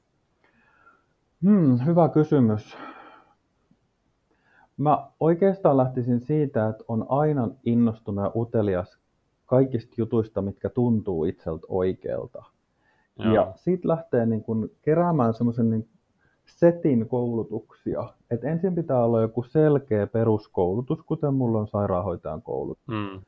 Hmm, 1.42 1.79
hyvä 1.87 2.09
kysymys. 2.09 2.76
Mä 4.76 5.11
oikeastaan 5.20 5.76
lähtisin 5.76 6.20
siitä, 6.20 6.68
että 6.68 6.85
on 6.88 7.07
aina 7.09 7.48
innostunut 7.64 8.24
ja 8.24 8.33
utelias 8.37 8.98
kaikista 9.46 9.94
jutuista, 9.98 10.42
mitkä 10.42 10.68
tuntuu 10.68 11.24
itseltä 11.24 11.66
oikealta. 11.68 12.44
Joo. 13.18 13.35
Ja 13.35 13.52
siitä 13.55 13.88
lähtee 13.88 14.26
niin 14.26 14.42
kun 14.42 14.70
keräämään 14.83 15.35
semmoisen 15.35 15.70
niin 15.70 15.88
setin 16.46 17.09
koulutuksia. 17.09 18.04
Et 18.30 18.44
ensin 18.44 18.74
pitää 18.74 19.04
olla 19.04 19.20
joku 19.20 19.42
selkeä 19.42 20.06
peruskoulutus, 20.06 21.02
kuten 21.02 21.35
mulla 21.35 21.59
on 21.59 21.68
sairaanhoitajan 21.68 22.42
koulutus. 22.42 22.87
Mm. 22.87 23.20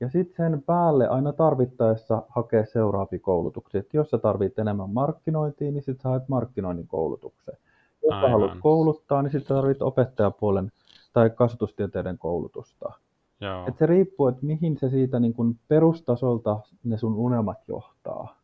Ja 0.00 0.08
sitten 0.08 0.36
sen 0.36 0.62
päälle 0.62 1.08
aina 1.08 1.32
tarvittaessa 1.32 2.22
hakee 2.28 2.66
seuraavia 2.66 3.18
koulutuksia. 3.18 3.80
Et 3.80 3.94
jos 3.94 4.10
sä 4.10 4.18
tarvit 4.18 4.58
enemmän 4.58 4.90
markkinointia, 4.90 5.72
niin 5.72 5.82
sitten 5.82 6.02
sä 6.02 6.08
haet 6.08 6.28
markkinoinnin 6.28 6.86
koulutuksen. 6.86 7.54
Jos 8.02 8.20
sä 8.20 8.28
haluat 8.28 8.58
kouluttaa, 8.60 9.22
niin 9.22 9.32
sitten 9.32 9.56
tarvit 9.56 9.82
opettajapuolen 9.82 10.72
tai 11.12 11.30
kasvatustieteiden 11.30 12.18
koulutusta. 12.18 12.92
Joo. 13.40 13.66
Et 13.68 13.78
se 13.78 13.86
riippuu, 13.86 14.28
että 14.28 14.46
mihin 14.46 14.78
se 14.78 14.88
siitä 14.88 15.20
niin 15.20 15.34
kun 15.34 15.56
perustasolta 15.68 16.60
ne 16.84 16.98
sun 16.98 17.14
unelmat 17.14 17.58
johtaa. 17.68 18.36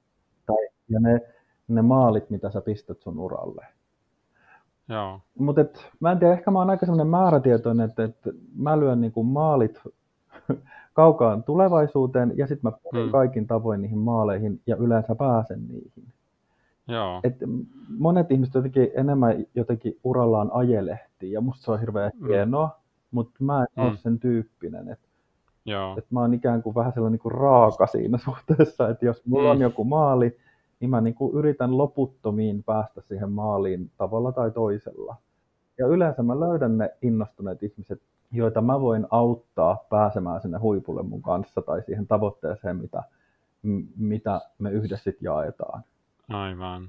Tai, 0.47 0.69
ja 0.89 1.01
ne, 1.01 1.21
ne 1.69 1.83
maalit, 1.83 2.31
mitä 2.31 2.51
sä 2.51 2.61
pistät 2.61 3.01
sun 3.01 3.19
uralle. 3.19 3.67
Joo. 4.89 5.21
Mutta 5.39 5.65
mä 6.01 6.13
en 6.13 6.19
tiedä, 6.19 6.33
ehkä 6.33 6.51
mä 6.51 6.59
oon 6.59 6.71
aika 6.71 6.87
semmoinen 6.87 7.07
määrätietoinen, 7.07 7.89
että, 7.89 8.05
että 8.05 8.31
mä 8.57 8.81
lyön 8.81 9.01
niin 9.01 9.13
kuin 9.13 9.27
maalit 9.27 9.81
kaukaan 10.93 11.43
tulevaisuuteen 11.43 12.33
ja 12.37 12.47
sitten 12.47 12.71
mä 12.73 12.79
pyrin 12.91 13.05
Hmm. 13.07 13.13
kaikin 13.13 13.47
tavoin 13.47 13.83
niihin 13.83 13.99
maaleihin 13.99 14.61
ja 14.67 14.77
yleensä 14.77 15.15
pääsen 15.15 15.69
niihin. 15.69 16.05
Joo. 16.89 17.21
Et 17.25 17.35
monet 17.99 18.31
ihmiset 18.31 18.55
jotenkin 18.55 18.91
enemmän 18.95 19.45
jotenkin 19.55 19.99
urallaan 20.05 20.51
ajelehtii 20.53 21.33
ja 21.33 21.41
musta 21.41 21.65
se 21.65 21.71
on 21.71 21.81
hirveän 21.81 22.13
Mm. 22.21 22.27
hienoa, 22.29 22.71
mutta 23.11 23.45
mä 23.45 23.61
en 23.77 23.85
ole 23.85 23.91
Mm. 23.91 23.97
sen 23.97 24.19
tyyppinen. 24.19 24.89
Et, 24.89 24.99
Joo. 25.65 25.95
et 25.99 26.11
mä 26.11 26.21
oon 26.21 26.35
ikään 26.35 26.63
kuin 26.63 26.75
vähän 26.75 26.93
sellainen 26.93 27.13
niin 27.13 27.23
kuin 27.23 27.33
raaka 27.35 27.87
siinä 27.87 28.19
suhteessa, 28.25 28.89
että 28.89 29.07
jos 29.07 29.27
mulla 29.27 29.45
Mm. 29.45 29.51
on 29.51 29.61
joku 29.61 29.85
maali, 29.85 30.37
niin 30.81 30.91
mä 30.91 31.01
niin 31.01 31.15
kuin 31.15 31.37
yritän 31.37 31.79
loputtomiin 31.79 32.63
päästä 32.63 33.01
siihen 33.01 33.33
maaliin 33.33 33.91
tavalla 33.97 34.33
tai 34.33 34.51
toisella. 34.51 35.17
Ja 35.79 35.87
yleensä 35.87 36.23
mä 36.23 36.41
löydän 36.41 36.79
ne 36.79 36.91
innostuneet 37.03 37.63
ihmiset, 37.63 38.03
joita 38.33 38.61
mä 38.61 38.81
voin 38.81 39.07
auttaa 39.11 39.85
pääsemään 39.91 40.41
sinne 40.41 40.59
huipulle 40.59 41.03
mun 41.03 41.23
kanssa 41.23 41.63
tai 41.63 41.83
siihen 41.83 42.07
tavoitteeseen, 42.07 42.77
mitä, 42.77 43.03
m- 43.63 43.87
mitä 43.97 44.41
me 44.59 44.71
yhdessä 44.71 45.11
sit 45.11 45.23
jaetaan. 45.23 45.83
Aivan. 46.29 46.89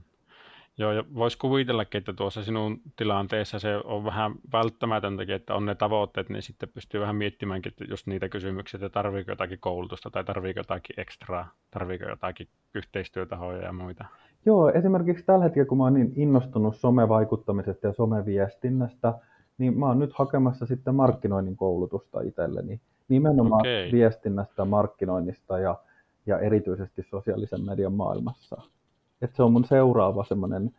Joo, 0.79 0.91
ja 0.91 1.03
voisi 1.15 1.37
kuvitellakin, 1.37 1.99
että 1.99 2.13
tuossa 2.13 2.43
sinun 2.43 2.81
tilanteessa 2.95 3.59
se 3.59 3.77
on 3.83 4.05
vähän 4.05 4.31
välttämätöntäkin, 4.51 5.35
että 5.35 5.55
on 5.55 5.65
ne 5.65 5.75
tavoitteet, 5.75 6.29
niin 6.29 6.41
sitten 6.41 6.69
pystyy 6.69 7.01
vähän 7.01 7.15
miettimäänkin 7.15 7.71
että 7.71 7.85
just 7.89 8.07
niitä 8.07 8.29
kysymyksiä, 8.29 8.77
että 8.77 8.89
tarviiko 8.89 9.31
jotakin 9.31 9.59
koulutusta 9.59 10.11
tai 10.11 10.23
tarviiko 10.23 10.59
jotakin 10.59 10.99
ekstraa, 10.99 11.51
tarviiko 11.71 12.05
jotakin 12.05 12.47
yhteistyötahoja 12.75 13.61
ja 13.61 13.73
muita. 13.73 14.05
Joo, 14.45 14.69
esimerkiksi 14.69 15.25
tällä 15.25 15.43
hetkellä, 15.43 15.67
kun 15.67 15.77
mä 15.77 15.83
oon 15.83 15.93
niin 15.93 16.13
innostunut 16.15 16.75
somevaikuttamisesta 16.75 17.87
ja 17.87 17.93
someviestinnästä, 17.93 19.13
niin 19.57 19.79
mä 19.79 19.85
oon 19.85 19.99
nyt 19.99 20.13
hakemassa 20.13 20.65
sitten 20.65 20.95
markkinoinnin 20.95 21.57
koulutusta 21.57 22.21
itselleni. 22.21 22.81
Nimenomaan 23.07 23.61
Okei. 23.61 23.91
viestinnästä, 23.91 24.65
markkinoinnista 24.65 25.59
ja, 25.59 25.75
ja 26.25 26.39
erityisesti 26.39 27.03
sosiaalisen 27.03 27.65
median 27.65 27.93
maailmassa. 27.93 28.61
Et 29.21 29.35
se 29.35 29.43
on 29.43 29.51
mun 29.53 29.65
seuraava 29.65 30.23
semmoinen 30.23 30.71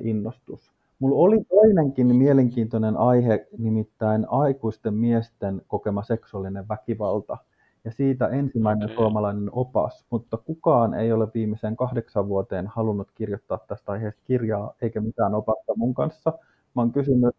innostus. 0.00 0.72
Mulla 0.98 1.16
oli 1.16 1.44
toinenkin 1.44 2.16
mielenkiintoinen 2.16 2.96
aihe, 2.96 3.46
nimittäin 3.58 4.26
aikuisten 4.28 4.94
miesten 4.94 5.62
kokema 5.68 6.02
seksuaalinen 6.02 6.68
väkivalta. 6.68 7.38
ja 7.84 7.92
siitä 7.92 8.26
ensimmäinen 8.28 8.84
Okei. 8.84 8.96
suomalainen 8.96 9.48
opas, 9.52 10.06
mutta 10.10 10.36
kukaan 10.36 10.94
ei 10.94 11.12
ole 11.12 11.28
viimeiseen 11.34 11.76
kahdeksan 11.76 12.28
vuoteen 12.28 12.66
halunnut 12.66 13.08
kirjoittaa 13.14 13.58
tästä 13.68 13.92
aiheesta 13.92 14.20
kirjaa 14.24 14.74
eikä 14.82 15.00
mitään 15.00 15.34
opasta 15.34 15.72
mun 15.76 15.94
kanssa. 15.94 16.32
Mä 16.74 16.82
oon 16.82 16.92
kysynyt 16.92 17.36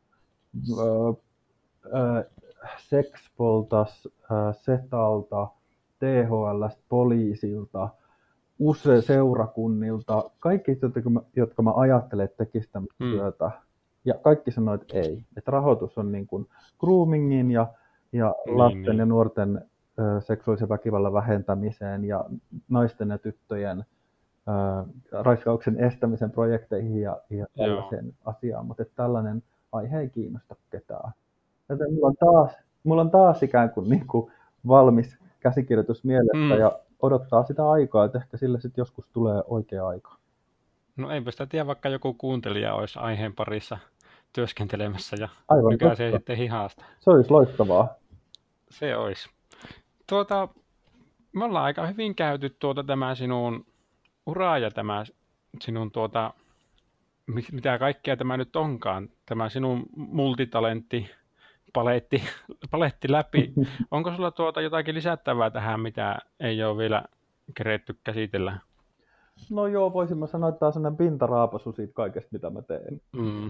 Sexpoltas, 2.77 4.07
Setalta, 4.51 5.47
THL, 5.99 6.65
poliisilta, 6.89 7.89
usein 8.67 9.01
seurakunnilta, 9.01 10.23
kaikki, 10.39 10.77
jotka 10.81 11.09
mä, 11.09 11.19
jotka 11.35 11.61
mä 11.61 11.71
ajattelen, 11.75 12.23
että 12.25 12.37
tekisivät 12.45 12.71
tämmöistä 12.71 13.03
Hmm. 13.03 13.11
työtä. 13.11 13.51
Ja 14.05 14.13
kaikki 14.13 14.51
sanoivat, 14.51 14.81
että 14.81 14.97
ei. 14.97 15.23
Että 15.37 15.51
rahoitus 15.51 15.97
on 15.97 16.11
niin 16.11 16.27
kuin 16.27 16.47
groomingin 16.79 17.51
ja, 17.51 17.67
ja 18.11 18.35
Niin, 18.45 18.57
lasten 18.57 18.81
niin. 18.83 18.97
ja 18.97 19.05
nuorten 19.05 19.61
ö, 19.99 20.21
seksuaalisen 20.21 20.69
väkivallan 20.69 21.13
vähentämiseen 21.13 22.05
ja 22.05 22.25
naisten 22.69 23.09
ja 23.09 23.17
tyttöjen 23.17 23.85
ö, 24.47 24.51
raiskauksen 25.11 25.79
estämisen 25.79 26.31
projekteihin 26.31 27.01
ja, 27.01 27.17
ja 27.29 27.37
Joo. 27.37 27.47
tällaiseen 27.57 28.13
asiaan. 28.25 28.65
Mutta 28.65 28.83
että 28.83 28.95
tällainen 28.95 29.43
aihe 29.71 29.99
ei 29.99 30.09
kiinnosta 30.09 30.55
ketään. 30.69 31.11
Joten 31.69 31.93
mulla 31.93 32.07
on 32.07 32.15
taas, 32.33 32.57
mulla 32.83 33.01
on 33.01 33.11
taas 33.11 33.43
ikään 33.43 33.69
kuin, 33.69 33.89
niin 33.89 34.07
kuin 34.07 34.31
valmis 34.67 35.17
käsikirjoitus 35.39 36.03
mielessä 36.03 36.53
Mm. 36.55 36.59
ja 36.59 36.79
odottaa 37.03 37.43
sitä 37.43 37.69
aikaa, 37.69 38.05
että 38.05 38.17
ehkä 38.17 38.37
sille 38.37 38.61
sitten 38.61 38.81
joskus 38.81 39.05
tulee 39.13 39.43
oikea 39.47 39.87
aika. 39.87 40.15
No 40.97 41.11
eipä 41.11 41.31
sitä 41.31 41.45
tiedä, 41.45 41.67
vaikka 41.67 41.89
joku 41.89 42.13
kuuntelija 42.13 42.73
olisi 42.73 42.99
aiheen 42.99 43.33
parissa 43.33 43.77
työskentelemässä 44.33 45.15
ja 45.19 45.29
Aivan 45.47 45.71
nykäisee 45.71 46.11
totta. 46.11 46.17
sitten 46.19 46.37
hihasta. 46.37 46.85
Se 46.99 47.09
olisi 47.09 47.31
loistavaa. 47.31 47.87
Se 48.69 48.97
olisi. 48.97 49.29
Tuota, 50.09 50.47
me 51.33 51.45
ollaan 51.45 51.65
aika 51.65 51.87
hyvin 51.87 52.15
käyty 52.15 52.49
tuota 52.59 52.83
tämä 52.83 53.15
sinun 53.15 53.65
uraa 54.25 54.57
ja 54.57 54.71
tämä 54.71 55.03
sinun 55.61 55.91
tuota, 55.91 56.33
mi- 57.27 57.47
mitä 57.51 57.77
kaikkea 57.79 58.17
tämä 58.17 58.37
nyt 58.37 58.55
onkaan, 58.55 59.09
tämä 59.25 59.49
sinun 59.49 59.83
multitalentti, 59.95 61.09
paletti, 61.73 62.23
paletti 62.71 63.11
läpi. 63.11 63.53
Onko 63.91 64.11
sulla 64.15 64.31
tuota 64.31 64.61
jotakin 64.61 64.95
lisättävää 64.95 65.49
tähän, 65.49 65.79
mitä 65.79 66.17
ei 66.39 66.63
ole 66.63 66.77
vielä 66.77 67.03
keretty 67.57 67.95
käsitellä? 68.03 68.57
No 69.51 69.67
joo, 69.67 69.93
voisin 69.93 70.17
mä 70.17 70.27
sanoa, 70.27 70.49
että 70.49 70.59
tämä 70.59 70.67
on 70.67 70.73
sellainen 70.73 70.97
pintaraapasu 70.97 71.71
siitä 71.71 71.93
kaikesta, 71.93 72.29
mitä 72.31 72.49
mä 72.49 72.61
teen. 72.61 73.01
Mm, 73.11 73.49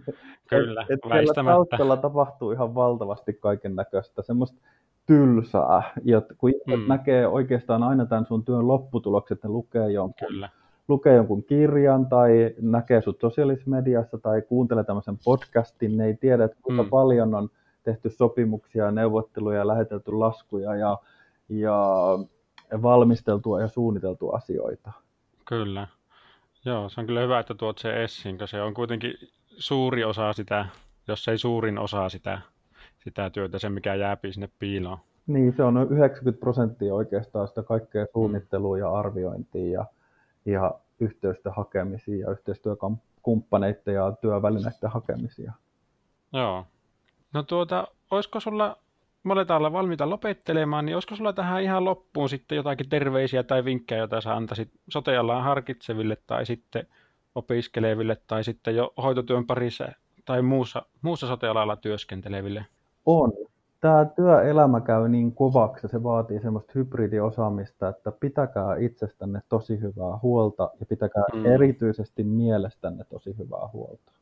kyllä, 0.50 0.82
et, 0.82 0.90
et 0.90 1.00
siellä 1.02 1.14
väistämättä. 1.14 1.54
taustalla 1.54 1.96
tapahtuu 1.96 2.50
ihan 2.50 2.74
valtavasti 2.74 3.32
kaiken 3.32 3.76
näköistä, 3.76 4.22
semmoista 4.22 4.58
tylsää, 5.06 5.82
jot, 6.04 6.24
kun 6.38 6.50
Mm. 6.66 6.88
näkee 6.88 7.26
oikeastaan 7.26 7.82
aina 7.82 8.06
tämän 8.06 8.26
sun 8.26 8.44
työn 8.44 8.68
lopputulokset, 8.68 9.42
ne 9.42 9.48
lukee 9.50 9.90
jonkun 9.92 10.28
Kyllä, 10.28 10.48
lukee 10.88 11.14
jonkun 11.14 11.44
kirjan 11.44 12.06
tai 12.06 12.54
näkee 12.60 13.02
sut 13.02 13.20
sosiaalisessa 13.20 13.70
mediassa 13.70 14.18
tai 14.18 14.42
kuuntelee 14.42 14.84
tämmöisen 14.84 15.18
podcastin, 15.24 15.96
ne 15.96 16.06
ei 16.06 16.14
tiedä, 16.16 16.44
että 16.44 16.56
kuinka 16.62 16.82
Mm. 16.82 16.88
paljon 16.90 17.34
on 17.34 17.48
tehty 17.84 18.10
sopimuksia, 18.10 18.90
neuvotteluja 18.90 19.58
ja 19.58 19.66
lähetelty 19.66 20.12
laskuja 20.12 20.76
ja, 20.76 20.98
ja 21.48 21.78
valmisteltua 22.82 23.60
ja 23.60 23.68
suunniteltu 23.68 24.30
asioita. 24.30 24.92
kyllä. 25.44 25.86
Joo, 26.64 26.88
se 26.88 27.00
on 27.00 27.06
kyllä 27.06 27.20
hyvä, 27.20 27.38
että 27.38 27.54
tuot 27.54 27.78
se 27.78 28.04
esiin, 28.04 28.38
koska 28.38 28.46
se 28.56 28.62
on 28.62 28.74
kuitenkin 28.74 29.14
suuri 29.58 30.04
osa 30.04 30.32
sitä, 30.32 30.66
jos 31.08 31.28
ei 31.28 31.38
suurin 31.38 31.78
osa 31.78 32.08
sitä, 32.08 32.40
sitä 33.04 33.30
työtä, 33.30 33.58
se 33.58 33.68
mikä 33.68 33.94
jääpi 33.94 34.32
sinne 34.32 34.48
piiloon. 34.58 34.98
Niin, 35.26 35.54
se 35.56 35.62
on 35.62 35.74
noin 35.74 35.88
90 35.92 36.40
prosenttia 36.40 36.94
oikeastaan 36.94 37.48
sitä 37.48 37.62
kaikkea 37.62 38.06
suunnittelua 38.12 38.78
ja 38.78 38.92
arviointia 38.92 39.72
ja, 39.72 39.84
ja 40.44 40.74
yhteysten 41.00 41.52
hakemisia 41.56 42.26
ja 42.26 42.30
yhteistyökumppaneiden 42.30 43.94
ja 43.94 44.12
työvälineiden 44.20 44.90
hakemisia. 44.90 45.52
Joo. 46.32 46.66
No 47.34 47.42
tuota, 47.42 47.88
olisiko 48.10 48.40
sulla, 48.40 48.76
me 49.24 49.32
aletaan 49.32 49.58
olla 49.58 49.72
valmiita 49.72 50.10
lopettelemaan, 50.10 50.86
niin 50.86 50.96
olisiko 50.96 51.16
sulla 51.16 51.32
tähän 51.32 51.62
ihan 51.62 51.84
loppuun 51.84 52.28
sitten 52.28 52.56
jotakin 52.56 52.88
terveisiä 52.88 53.42
tai 53.42 53.64
vinkkejä, 53.64 53.98
joita 53.98 54.20
sä 54.20 54.34
antaisit 54.34 54.70
soteallaan 54.90 55.44
harkitseville 55.44 56.16
tai 56.26 56.46
sitten 56.46 56.86
opiskeleville 57.34 58.16
tai 58.26 58.44
sitten 58.44 58.76
jo 58.76 58.92
hoitotyön 59.02 59.46
parissa 59.46 59.88
tai 60.24 60.42
muussa, 60.42 60.82
muussa 61.02 61.26
sotealalla 61.26 61.76
työskenteleville? 61.76 62.66
On. 63.06 63.32
Tämä 63.80 64.04
työelämä 64.04 64.80
käy 64.80 65.08
niin 65.08 65.32
kovaksi 65.32 65.84
ja 65.84 65.88
se 65.88 66.02
vaatii 66.02 66.40
semmoista 66.40 66.72
hybridiosaamista, 66.74 67.88
että 67.88 68.12
pitäkää 68.12 68.76
itsestänne 68.76 69.40
tosi 69.48 69.80
hyvää 69.80 70.18
huolta 70.22 70.70
ja 70.80 70.86
pitäkää 70.86 71.24
mm. 71.34 71.46
erityisesti 71.46 72.24
mielestänne 72.24 73.04
tosi 73.04 73.34
hyvää 73.38 73.68
huolta. 73.72 74.12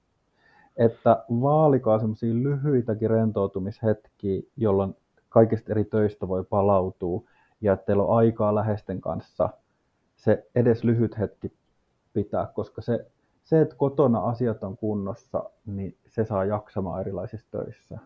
Että 0.77 1.25
vaalikaa 1.31 1.99
semmoisia 1.99 2.35
lyhyitäkin 2.35 3.11
rentoutumishetkiä, 3.11 4.43
jolloin 4.57 4.97
kaikista 5.29 5.73
eri 5.73 5.85
töistä 5.85 6.29
voi 6.29 6.45
palautua 6.45 7.23
ja 7.61 7.73
että 7.73 7.87
teillä 7.87 8.03
on 8.03 8.17
aikaa 8.17 8.55
läheisten 8.55 9.01
kanssa 9.01 9.49
se 10.17 10.47
edes 10.55 10.85
lyhyt 10.85 11.19
hetki 11.19 11.53
pitää, 12.13 12.47
koska 12.55 12.83
se, 12.83 13.07
se, 13.43 13.61
että 13.61 13.77
kotona 13.77 14.19
asiat 14.19 14.65
on 14.65 14.77
kunnossa, 14.77 15.51
niin 15.67 15.97
se 16.07 16.25
saa 16.25 16.45
jaksamaan 16.45 17.01
erilaisissa 17.01 17.47
töissä. 17.51 17.99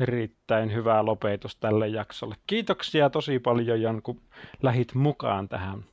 Erittäin 0.00 0.74
hyvä 0.74 1.04
lopetus 1.04 1.56
tälle 1.56 1.88
jaksolle. 1.88 2.34
Kiitoksia 2.46 3.10
tosi 3.10 3.38
paljon, 3.38 3.82
Jan, 3.82 4.02
kun 4.02 4.20
lähit 4.62 4.94
mukaan 4.94 5.48
tähän 5.48 5.84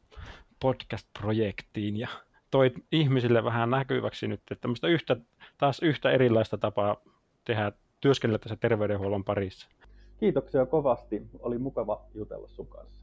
podcast-projektiin 0.59 1.97
ja 1.97 2.07
toit 2.51 2.73
ihmisille 2.91 3.43
vähän 3.43 3.69
näkyväksi 3.69 4.27
nyt, 4.27 4.39
että 4.39 4.61
tämmöistä 4.61 4.87
yhtä, 4.87 5.15
taas 5.57 5.79
yhtä 5.79 6.11
erilaista 6.11 6.57
tapaa 6.57 6.95
tehdä, 7.45 7.71
työskennellä 8.01 8.39
tässä 8.39 8.55
terveydenhuollon 8.55 9.23
parissa. 9.23 9.67
Kiitoksia 10.19 10.65
kovasti. 10.65 11.21
Oli 11.39 11.57
mukava 11.57 12.05
jutella 12.15 12.47
sun 12.47 12.67
kanssa. 12.67 13.02